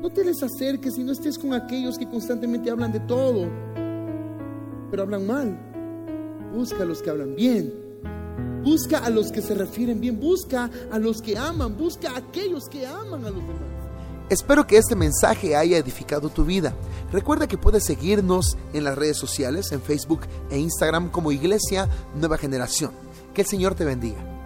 No 0.00 0.10
te 0.10 0.24
les 0.24 0.42
acerques 0.42 0.98
y 0.98 1.04
no 1.04 1.12
estés 1.12 1.38
con 1.38 1.52
aquellos 1.52 1.98
que 1.98 2.08
constantemente 2.08 2.70
hablan 2.70 2.92
de 2.92 3.00
todo, 3.00 3.48
pero 4.90 5.02
hablan 5.02 5.26
mal. 5.26 5.58
Busca 6.54 6.82
a 6.82 6.86
los 6.86 7.02
que 7.02 7.10
hablan 7.10 7.34
bien. 7.36 7.72
Busca 8.64 8.98
a 8.98 9.10
los 9.10 9.30
que 9.30 9.42
se 9.42 9.54
refieren 9.54 10.00
bien. 10.00 10.18
Busca 10.18 10.70
a 10.90 10.98
los 10.98 11.22
que 11.22 11.38
aman. 11.38 11.76
Busca 11.76 12.10
a 12.10 12.18
aquellos 12.18 12.68
que 12.68 12.86
aman 12.86 13.24
a 13.24 13.30
los 13.30 13.42
demás. 13.46 13.69
Espero 14.30 14.64
que 14.64 14.76
este 14.78 14.94
mensaje 14.94 15.56
haya 15.56 15.76
edificado 15.76 16.28
tu 16.28 16.44
vida. 16.44 16.72
Recuerda 17.10 17.48
que 17.48 17.58
puedes 17.58 17.84
seguirnos 17.84 18.56
en 18.72 18.84
las 18.84 18.96
redes 18.96 19.18
sociales, 19.18 19.72
en 19.72 19.82
Facebook 19.82 20.20
e 20.50 20.58
Instagram 20.58 21.10
como 21.10 21.32
Iglesia 21.32 21.88
Nueva 22.14 22.38
Generación. 22.38 22.92
Que 23.34 23.40
el 23.42 23.48
Señor 23.48 23.74
te 23.74 23.84
bendiga. 23.84 24.39